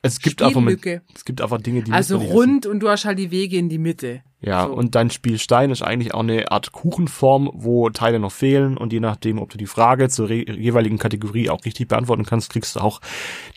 [0.00, 0.84] Es gibt einfach mit,
[1.14, 3.78] es gibt einfach Dinge, die Also rund und du hast halt die Wege in die
[3.78, 4.22] Mitte.
[4.40, 4.72] Ja, So.
[4.74, 9.00] und dein Spielstein ist eigentlich auch eine Art Kuchenform, wo Teile noch fehlen und je
[9.00, 13.00] nachdem, ob du die Frage zur jeweiligen Kategorie auch richtig beantworten kannst, kriegst du auch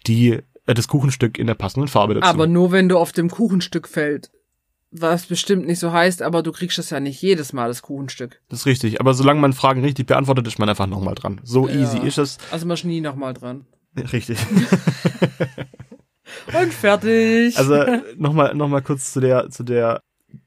[0.08, 2.28] die äh, das Kuchenstück in der passenden Farbe dazu.
[2.28, 4.32] Aber nur wenn du auf dem Kuchenstück fällt.
[4.94, 8.42] Was bestimmt nicht so heißt, aber du kriegst das ja nicht jedes Mal, das Kuchenstück.
[8.50, 9.00] das ist richtig.
[9.00, 11.40] Aber solange man Fragen richtig beantwortet, ist man einfach nochmal dran.
[11.44, 11.76] So Ja.
[11.76, 12.38] easy ist es.
[12.52, 13.66] Also man ist nie nochmal dran.
[14.12, 14.38] Richtig.
[16.54, 17.58] Und fertig.
[17.58, 17.84] Also
[18.18, 20.02] nochmal noch mal kurz zu der, zu der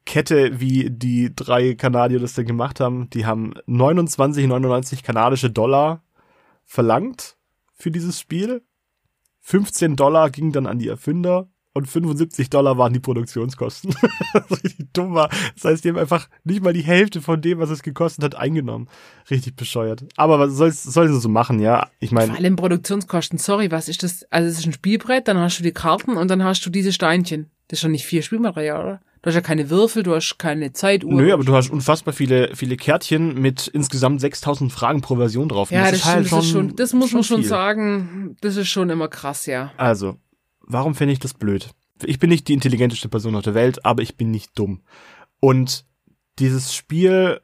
[0.06, 3.10] Kette, wie die drei Kanadier das denn gemacht haben.
[3.10, 6.02] Die haben 29,99 kanadische Dollar
[6.64, 7.36] verlangt
[7.74, 8.62] für dieses Spiel.
[9.40, 13.94] 15 Dollar ging dann an die Erfinder und 75 Dollar waren die Produktionskosten.
[14.50, 15.28] richtig dumm war.
[15.54, 18.34] Das heißt, die haben einfach nicht mal die Hälfte von dem, was es gekostet hat,
[18.36, 18.88] eingenommen.
[19.30, 20.04] Richtig bescheuert.
[20.16, 21.88] Aber was soll's, sollen sie so machen, ja?
[21.98, 23.38] Ich Vor meine, allem Produktionskosten.
[23.38, 24.24] Sorry, was ist das?
[24.30, 26.92] Also es ist ein Spielbrett, dann hast du die Karten und dann hast du diese
[26.92, 27.50] Steinchen.
[27.68, 29.00] Das ist schon nicht viel Spielmaterial, oder?
[29.24, 31.10] Du hast ja keine Würfel, du hast keine Zeituhr.
[31.10, 35.70] Nö, aber du hast unfassbar viele, viele Kärtchen mit insgesamt 6000 Fragen pro Version drauf.
[35.70, 37.48] Ja, das, ist halt stimmt, das, ist schon, das muss man schon viel.
[37.48, 38.36] sagen.
[38.42, 39.72] Das ist schon immer krass, ja.
[39.78, 40.18] Also,
[40.66, 41.70] warum finde ich das blöd?
[42.02, 44.82] Ich bin nicht die intelligenteste Person auf der Welt, aber ich bin nicht dumm.
[45.40, 45.86] Und
[46.38, 47.40] dieses Spiel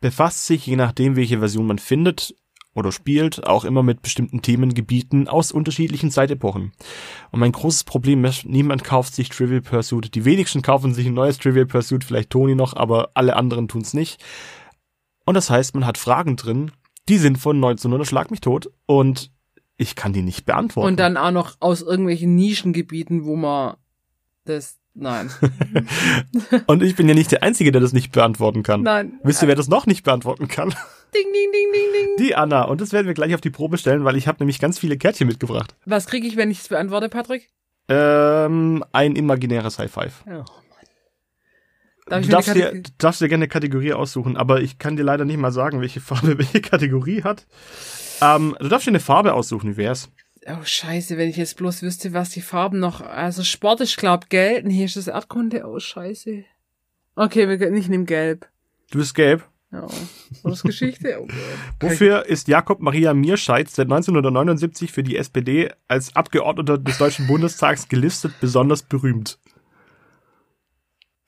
[0.00, 2.34] befasst sich, je nachdem, welche Version man findet
[2.74, 6.72] oder spielt, auch immer mit bestimmten Themengebieten aus unterschiedlichen Zeitepochen.
[7.30, 10.14] Und mein großes Problem ist, niemand kauft sich Trivial Pursuit.
[10.14, 13.94] Die wenigsten kaufen sich ein neues Trivial Pursuit, vielleicht Toni noch, aber alle anderen tun's
[13.94, 14.22] nicht.
[15.24, 16.72] Und das heißt, man hat Fragen drin,
[17.08, 19.31] die sind von 1900 Schlag mich tot und
[19.82, 20.88] ich kann die nicht beantworten.
[20.88, 23.76] Und dann auch noch aus irgendwelchen Nischengebieten, wo man
[24.44, 24.78] das.
[24.94, 25.30] Nein.
[26.66, 28.82] Und ich bin ja nicht der Einzige, der das nicht beantworten kann.
[28.82, 29.20] Nein.
[29.22, 30.68] Wisst ihr, wer das noch nicht beantworten kann?
[31.14, 32.26] Ding, ding, ding, ding, ding.
[32.26, 32.64] Die Anna.
[32.64, 34.98] Und das werden wir gleich auf die Probe stellen, weil ich habe nämlich ganz viele
[34.98, 35.74] Kärtchen mitgebracht.
[35.86, 37.50] Was kriege ich, wenn ich es beantworte, Patrick?
[37.88, 40.24] Ähm, ein imaginäres High Five.
[40.26, 40.44] Ja.
[42.06, 45.24] Darf Du darfst, dir, darfst dir gerne eine Kategorie aussuchen, aber ich kann dir leider
[45.24, 47.46] nicht mal sagen, welche Farbe welche Kategorie hat.
[48.22, 50.08] Ähm, du darfst dir eine Farbe aussuchen, wie wär's?
[50.46, 53.00] Oh, scheiße, wenn ich jetzt bloß wüsste, was die Farben noch.
[53.00, 54.66] Also Sport ist, glaub, gelb.
[54.68, 55.66] Hier ist das Erdkunde.
[55.66, 56.44] Oh, scheiße.
[57.16, 58.48] Okay, wir, ich nehme gelb.
[58.90, 59.44] Du bist gelb.
[59.72, 59.82] Ja.
[59.82, 61.18] War das Geschichte?
[61.20, 61.36] Oh Gott.
[61.90, 67.88] Wofür ist Jakob Maria Mierscheid seit 1979 für die SPD als Abgeordneter des Deutschen Bundestags
[67.88, 69.38] gelistet besonders berühmt?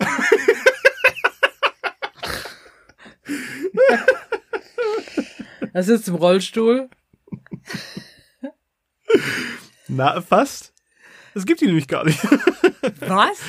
[5.75, 6.89] Er sitzt im Rollstuhl.
[9.89, 10.73] Na, fast.
[11.35, 12.23] Es gibt ihn nämlich gar nicht.
[13.01, 13.41] Was?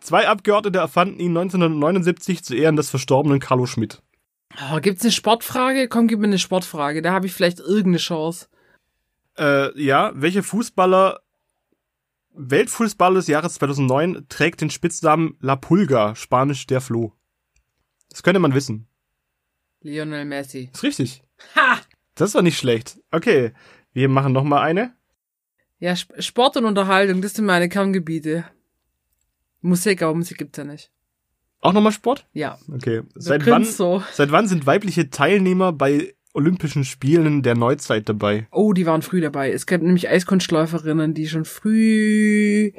[0.00, 4.02] Zwei Abgeordnete erfanden ihn 1979 zu Ehren des verstorbenen Carlo Schmidt.
[4.70, 5.88] Oh, gibt's eine Sportfrage?
[5.88, 7.00] Komm, gib mir eine Sportfrage.
[7.00, 8.48] Da habe ich vielleicht irgendeine Chance.
[9.38, 11.20] Äh, ja, welcher Fußballer,
[12.34, 17.14] Weltfußballer des Jahres 2009, trägt den Spitznamen La Pulga, spanisch der Floh?
[18.10, 18.86] Das könnte man wissen.
[19.80, 20.68] Lionel Messi.
[20.74, 21.22] Ist richtig.
[21.54, 21.69] Ha!
[22.20, 22.98] Das ist doch nicht schlecht.
[23.10, 23.52] Okay,
[23.92, 24.92] wir machen noch mal eine.
[25.78, 28.44] Ja, Sp- Sport und Unterhaltung, das sind meine Kerngebiete.
[29.62, 30.90] Musik, aber Musik gibt's ja nicht.
[31.60, 32.26] Auch noch mal Sport?
[32.32, 32.58] Ja.
[32.72, 33.02] Okay.
[33.14, 34.02] Seit wann, so.
[34.12, 38.46] seit wann sind weibliche Teilnehmer bei Olympischen Spielen der Neuzeit dabei?
[38.50, 39.50] Oh, die waren früh dabei.
[39.50, 42.72] Es gab nämlich Eiskunstläuferinnen, die schon früh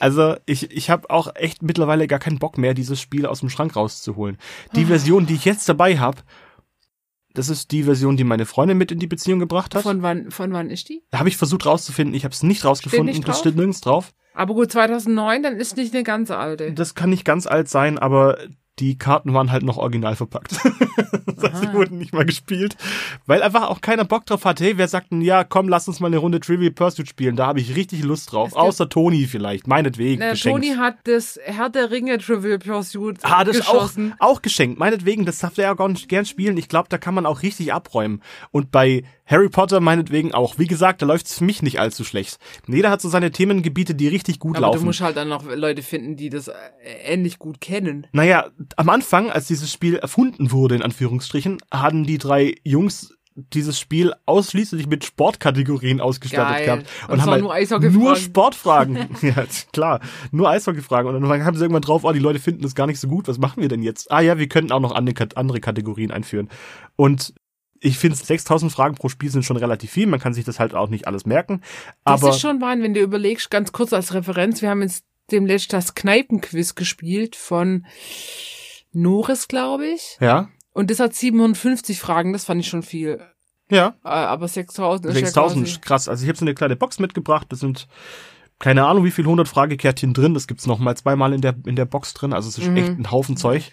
[0.00, 3.50] also ich, ich habe auch echt mittlerweile gar keinen Bock mehr, dieses Spiel aus dem
[3.50, 4.38] Schrank rauszuholen.
[4.74, 6.22] Die Version, die ich jetzt dabei habe,
[7.34, 9.82] das ist die Version, die meine Freundin mit in die Beziehung gebracht hat.
[9.82, 11.02] Von wann, von wann ist die?
[11.10, 14.14] Da habe ich versucht rauszufinden, ich habe es nicht rausgefunden, nicht das steht nirgends drauf.
[14.34, 16.72] Aber gut, 2009, dann ist nicht eine ganz alte.
[16.72, 18.38] Das kann nicht ganz alt sein, aber
[18.78, 20.52] die Karten waren halt noch original verpackt.
[21.26, 22.76] das heißt, sie wurden nicht mal gespielt,
[23.26, 24.60] weil einfach auch keiner Bock drauf hat.
[24.60, 27.46] Hey, wer sagt denn, ja, komm, lass uns mal eine Runde Trivial Pursuit spielen, da
[27.46, 28.48] habe ich richtig Lust drauf.
[28.48, 30.64] Es Außer Toni vielleicht, meinetwegen, Na, geschenkt.
[30.64, 34.14] Toni hat das Herr der Ringe Trivial Pursuit Ah, das ist auch, geschossen.
[34.18, 34.78] auch geschenkt.
[34.78, 36.56] Meinetwegen, das darf der ja gar nicht gern spielen.
[36.56, 38.22] Ich glaube, da kann man auch richtig abräumen.
[38.50, 40.58] Und bei Harry Potter meinetwegen auch.
[40.58, 42.38] Wie gesagt, da läuft's für mich nicht allzu schlecht.
[42.66, 44.80] Jeder hat so seine Themengebiete, die richtig gut Aber laufen.
[44.80, 46.54] du musst halt dann noch Leute finden, die das äh,
[47.06, 48.06] ähnlich gut kennen.
[48.12, 53.80] Naja, am Anfang, als dieses Spiel erfunden wurde, in Anführungsstrichen, hatten die drei Jungs dieses
[53.80, 56.64] Spiel ausschließlich mit Sportkategorien ausgestattet Geil.
[56.66, 56.86] gehabt.
[57.08, 58.00] Und es waren nur Eishockeyfragen.
[58.00, 59.08] nur Sportfragen.
[59.22, 60.00] ja, klar.
[60.30, 61.12] Nur Eishockeyfragen.
[61.14, 63.26] Und dann haben sie irgendwann drauf, oh, die Leute finden das gar nicht so gut.
[63.26, 64.12] Was machen wir denn jetzt?
[64.12, 66.48] Ah ja, wir könnten auch noch andere, Kat- andere Kategorien einführen.
[66.94, 67.34] Und
[67.80, 70.06] ich finde, 6000 Fragen pro Spiel sind schon relativ viel.
[70.06, 71.60] Man kann sich das halt auch nicht alles merken.
[72.04, 75.04] Das Aber ist schon Wein, wenn du überlegst, ganz kurz als Referenz, wir haben jetzt
[75.30, 77.86] demnächst das Kneipenquiz gespielt von
[78.92, 80.16] Norris, glaube ich.
[80.20, 83.20] ja, Und das hat 750 Fragen, das fand ich schon viel.
[83.70, 83.94] ja.
[84.04, 86.08] Äh, Aber 6000 ist 6000, ja krass.
[86.08, 87.46] Also ich habe so eine kleine Box mitgebracht.
[87.50, 87.88] Das sind
[88.60, 90.34] keine Ahnung, wie viel 100 Fragekärtchen drin.
[90.34, 92.32] Das gibt's noch mal zweimal in der in der Box drin.
[92.32, 92.76] Also es ist Mhm.
[92.76, 93.72] echt ein Haufen Zeug.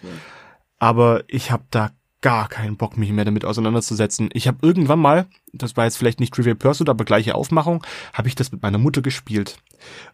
[0.78, 4.28] Aber ich habe da gar keinen Bock, mich mehr damit auseinanderzusetzen.
[4.32, 8.28] Ich habe irgendwann mal, das war jetzt vielleicht nicht Trivial Pursuit, aber gleiche Aufmachung, habe
[8.28, 9.58] ich das mit meiner Mutter gespielt.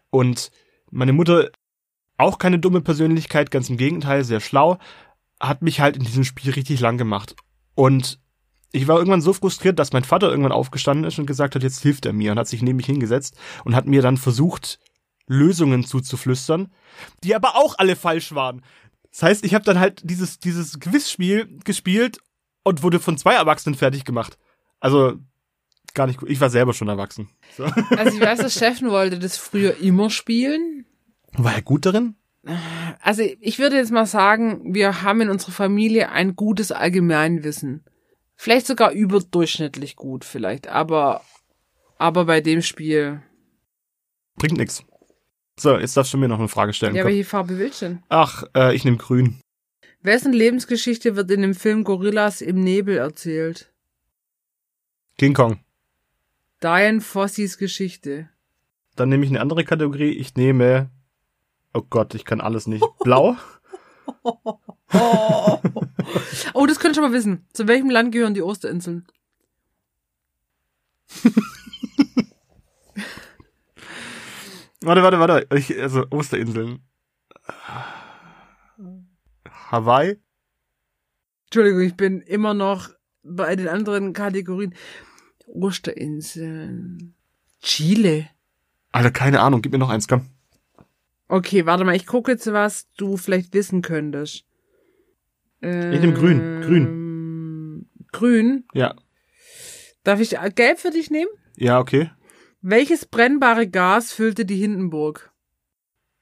[0.09, 0.51] Und
[0.91, 1.49] meine Mutter,
[2.17, 4.77] auch keine dumme Persönlichkeit, ganz im Gegenteil, sehr schlau,
[5.39, 7.35] hat mich halt in diesem Spiel richtig lang gemacht.
[7.75, 8.19] Und
[8.71, 11.81] ich war irgendwann so frustriert, dass mein Vater irgendwann aufgestanden ist und gesagt hat, jetzt
[11.81, 14.79] hilft er mir und hat sich neben mich hingesetzt und hat mir dann versucht,
[15.27, 16.71] Lösungen zuzuflüstern,
[17.23, 18.63] die aber auch alle falsch waren.
[19.11, 22.19] Das heißt, ich habe dann halt dieses, dieses Quizspiel gespielt
[22.63, 24.37] und wurde von zwei Erwachsenen fertig gemacht.
[24.79, 25.17] Also
[25.99, 26.29] gar nicht gut.
[26.29, 27.29] Ich war selber schon erwachsen.
[27.57, 27.65] So.
[27.97, 30.85] Also ich weiß, dass Steffen wollte das früher immer spielen.
[31.33, 32.15] War er gut darin?
[33.01, 37.83] Also ich würde jetzt mal sagen, wir haben in unserer Familie ein gutes Allgemeinwissen.
[38.37, 40.69] Vielleicht sogar überdurchschnittlich gut, vielleicht.
[40.69, 41.21] Aber,
[41.97, 43.21] aber bei dem Spiel.
[44.37, 44.85] Bringt nix.
[45.59, 46.95] So, jetzt darfst du mir noch eine Frage stellen.
[46.95, 47.11] Ja, Komm.
[47.11, 48.03] welche Farbe willst du denn?
[48.07, 49.41] Ach, äh, ich nehme grün.
[50.01, 53.73] Wessen Lebensgeschichte wird in dem Film Gorillas im Nebel erzählt?
[55.17, 55.59] King Kong.
[56.61, 58.29] Diane Fossys Geschichte.
[58.95, 60.11] Dann nehme ich eine andere Kategorie.
[60.11, 60.89] Ich nehme,
[61.73, 62.83] oh Gott, ich kann alles nicht.
[62.99, 63.37] Blau?
[64.23, 64.57] Oh.
[66.53, 67.47] oh, das könnte ich schon mal wissen.
[67.53, 69.07] Zu welchem Land gehören die Osterinseln?
[74.81, 75.47] warte, warte, warte.
[75.55, 76.79] Ich, also Osterinseln.
[79.71, 80.19] Hawaii?
[81.45, 82.89] Entschuldigung, ich bin immer noch
[83.23, 84.75] bei den anderen Kategorien.
[85.53, 87.15] Osterinseln.
[87.61, 88.29] Chile.
[88.91, 89.61] Alter, keine Ahnung.
[89.61, 90.25] Gib mir noch eins, komm.
[91.27, 94.45] Okay, warte mal, ich gucke jetzt, was du vielleicht wissen könntest.
[95.61, 97.89] Ähm, Ich nehm grün, grün.
[98.11, 98.63] Grün?
[98.73, 98.95] Ja.
[100.03, 101.29] Darf ich gelb für dich nehmen?
[101.55, 102.09] Ja, okay.
[102.61, 105.31] Welches brennbare Gas füllte die Hindenburg?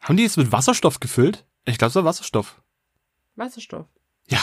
[0.01, 1.45] Haben die jetzt mit Wasserstoff gefüllt?
[1.65, 2.61] Ich glaube, es war Wasserstoff.
[3.35, 3.87] Wasserstoff.
[4.27, 4.39] Ja.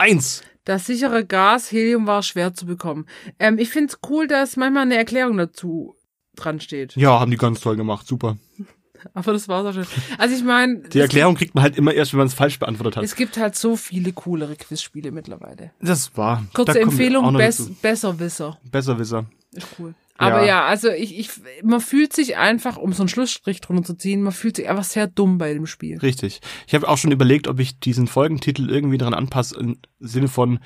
[0.00, 0.42] Eins.
[0.64, 3.04] Das sichere Gas Helium war schwer zu bekommen.
[3.38, 5.94] Ähm, ich find's cool, dass manchmal eine Erklärung dazu
[6.36, 6.96] dran steht.
[6.96, 8.06] Ja, haben die ganz toll gemacht.
[8.06, 8.38] Super.
[9.14, 9.86] Aber das war's auch schon.
[10.16, 12.96] Also ich meine, Die Erklärung kriegt man halt immer erst, wenn man es falsch beantwortet
[12.96, 13.04] hat.
[13.04, 15.72] es gibt halt so viele coolere Quizspiele mittlerweile.
[15.82, 16.46] Das war.
[16.54, 17.76] Kurze da Empfehlung, Bess dazu.
[17.82, 18.58] Besserwisser.
[18.70, 19.26] Besserwisser.
[19.52, 19.94] Ist cool.
[20.20, 20.46] Aber Ja.
[20.46, 21.30] ja, also ich, ich,
[21.62, 24.84] man fühlt sich einfach, um so einen Schlussstrich drunter zu ziehen, man fühlt sich einfach
[24.84, 25.98] sehr dumm bei dem Spiel.
[25.98, 26.40] Richtig.
[26.66, 30.58] Ich habe auch schon überlegt, ob ich diesen Folgentitel irgendwie dran anpasse im Sinne von.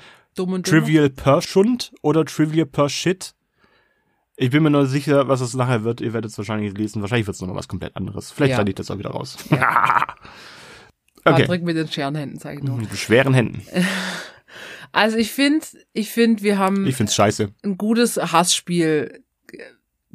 [0.63, 3.33] Trivial per Schund oder Trivial per Shit.
[4.35, 6.01] Ich bin mir nur sicher, was es nachher wird.
[6.01, 7.01] Ihr werdet es wahrscheinlich lesen.
[7.01, 8.31] Wahrscheinlich wird es nochmal was komplett anderes.
[8.31, 8.67] Vielleicht Ja.
[8.67, 9.37] ich das auch wieder raus.
[9.49, 9.63] okay.
[11.23, 12.75] Patrick mit den Scherenhänden, sag ich nur.
[12.77, 13.61] Mit schweren Händen.
[14.91, 17.49] Also ich finde, ich finde, wir haben Ich find's scheiße.
[17.65, 19.24] ein gutes Hassspiel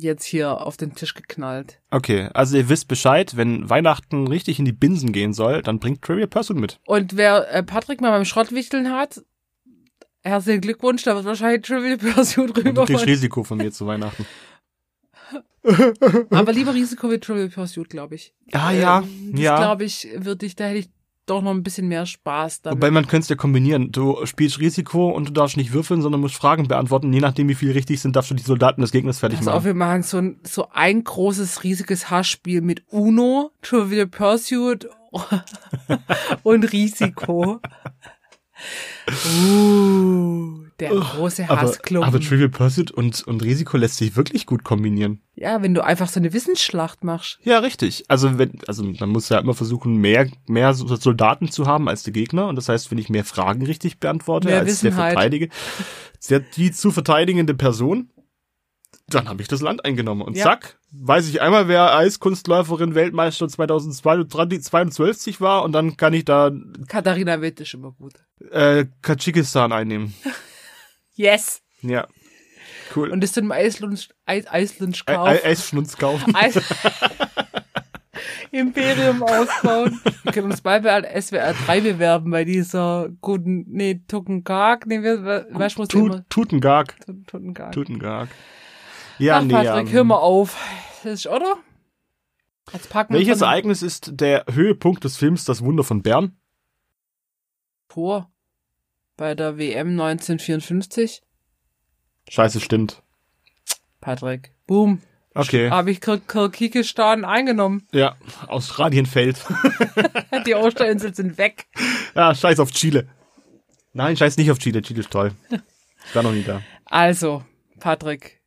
[0.02, 1.80] jetzt hier auf den Tisch geknallt.
[1.90, 6.02] Okay, also ihr wisst Bescheid, wenn Weihnachten richtig in die Binsen gehen soll, dann bringt
[6.02, 6.80] Trivial Pursuit mit.
[6.86, 9.22] Und wer äh, Patrick mal beim Schrottwichteln hat,
[10.22, 14.26] herzlichen Glückwunsch, da wird wahrscheinlich Trivial Pursuit Und du kriegst Risiko von mir zu Weihnachten.
[16.30, 18.34] Aber lieber Risiko wie Trivial Pursuit, glaube ich.
[18.52, 19.56] Ah ja, Ähm, das ja.
[19.58, 20.90] glaube ich, würde ich, da hätte ich
[21.30, 22.78] doch noch ein bisschen mehr Spaß damit.
[22.78, 23.92] Wobei man könnte es ja kombinieren.
[23.92, 27.12] Du spielst Risiko und du darfst nicht würfeln, sondern musst Fragen beantworten.
[27.12, 29.54] Je nachdem, wie viel richtig sind, darfst du die Soldaten des Gegners fertig Pass auf,
[29.54, 29.64] machen.
[29.64, 34.88] wir machen so ein, so ein großes, riesiges Hassspiel mit Uno, Trivial Pursuit
[36.42, 37.60] und Risiko.
[39.08, 42.08] Uh, der große Aber, Hassklumpen.
[42.08, 45.20] aber Trivial Pursuit und, und Risiko lässt sich wirklich gut kombinieren.
[45.36, 47.38] ja, wenn du einfach so eine Wissensschlacht machst.
[47.42, 48.04] Ja, richtig.
[48.08, 52.02] Also wenn, also man muss ja immer versuchen, mehr, mehr so- Soldaten zu haben als
[52.02, 52.48] der Gegner.
[52.48, 55.12] Und das heißt, wenn ich mehr Fragen richtig beantworte Mehr als der Wissenheit.
[55.12, 55.48] Verteidige,
[56.28, 58.10] der, die zu verteidigende Person,
[59.08, 60.22] dann habe ich das Land eingenommen.
[60.22, 60.44] Und Ja.
[60.44, 66.50] zack, weiß ich einmal, wer Eiskunstläuferin Weltmeister 2022 war und dann kann ich da
[66.86, 68.12] Katharina Witt ist immer gut.
[68.50, 70.14] äh, Tadschikistan einnehmen.
[71.14, 71.62] Yes.
[71.82, 72.06] Ja.
[72.94, 73.10] Cool.
[73.10, 75.28] Und das im Eisland, Eis, Eisland Ei- kauf.
[75.28, 76.34] Ei- Eisschnunz kaufen.
[76.34, 76.60] Eis
[78.52, 80.00] Imperium ausbauen.
[80.24, 85.46] Wir können uns bald bei SWR 3 bewerben bei dieser guten, nee, Tuckengag, nee, du,
[85.52, 86.28] was Tut, immer?
[86.28, 86.96] Tutengag.
[87.26, 87.72] Tuckengag.
[87.72, 88.28] Tutengag.
[89.18, 89.52] Ja, Ach, nee.
[89.52, 90.56] Patrick, ähm, hör mal auf.
[91.04, 91.56] Das ist, oder?
[92.72, 96.36] Jetzt packen wir Welches Ereignis ist der Höhepunkt des Films Das Wunder von Bern?
[97.88, 98.29] Tor
[99.20, 101.20] bei der WM 1954.
[102.30, 103.02] Scheiße, stimmt.
[104.00, 104.52] Patrick.
[104.66, 105.02] Boom.
[105.34, 105.68] Okay.
[105.68, 107.86] Habe ich Kir Kirgisistan eingenommen.
[107.92, 108.16] Ja,
[108.46, 109.44] Australien fällt.
[110.46, 111.66] Die Osterinseln sind weg.
[112.14, 113.08] ja, scheiß auf Chile.
[113.92, 114.80] Nein, scheiß nicht auf Chile.
[114.80, 115.32] Chile ist toll.
[116.06, 116.62] Ich war noch nie da.
[116.86, 117.44] Also,
[117.78, 118.40] Patrick.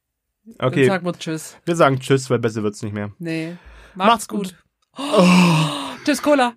[0.43, 1.55] Dann Okay, sag mal Tschüss.
[1.65, 3.11] wir sagen Tschüss, weil besser wird's nicht mehr.
[3.19, 3.57] Nee.
[3.93, 4.55] Macht's Macht's, gut.
[4.95, 4.97] gut.
[4.97, 5.69] Oh,
[6.03, 6.55] tschüss, Cola.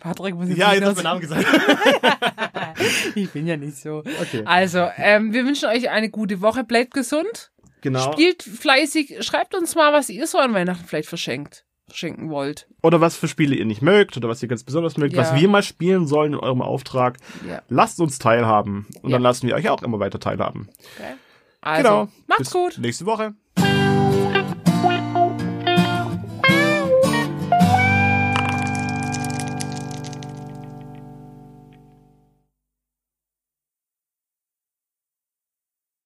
[0.00, 1.46] Patrick muss jetzt Ja, jetzt hast du Namen gesagt.
[3.14, 3.98] Ich bin ja nicht so.
[3.98, 4.42] Okay.
[4.46, 6.64] Also, ähm, wir wünschen euch eine gute Woche.
[6.64, 7.50] Bleibt gesund.
[7.82, 8.12] Genau.
[8.12, 9.22] Spielt fleißig.
[9.24, 12.68] Schreibt uns mal, was ihr so an Weihnachten vielleicht verschenkt, verschenken wollt.
[12.82, 15.20] Oder was für Spiele ihr nicht mögt oder was ihr ganz besonders mögt, Ja.
[15.22, 17.18] was wir mal spielen sollen in eurem Auftrag.
[17.46, 17.62] Ja.
[17.68, 18.86] Lasst uns teilhaben.
[19.02, 19.16] Und Ja.
[19.16, 20.68] dann lassen wir euch auch immer weiter teilhaben.
[20.96, 21.14] Okay.
[21.60, 22.08] Also, genau.
[22.26, 22.78] macht's Bis gut.
[22.78, 23.34] Nächste Woche.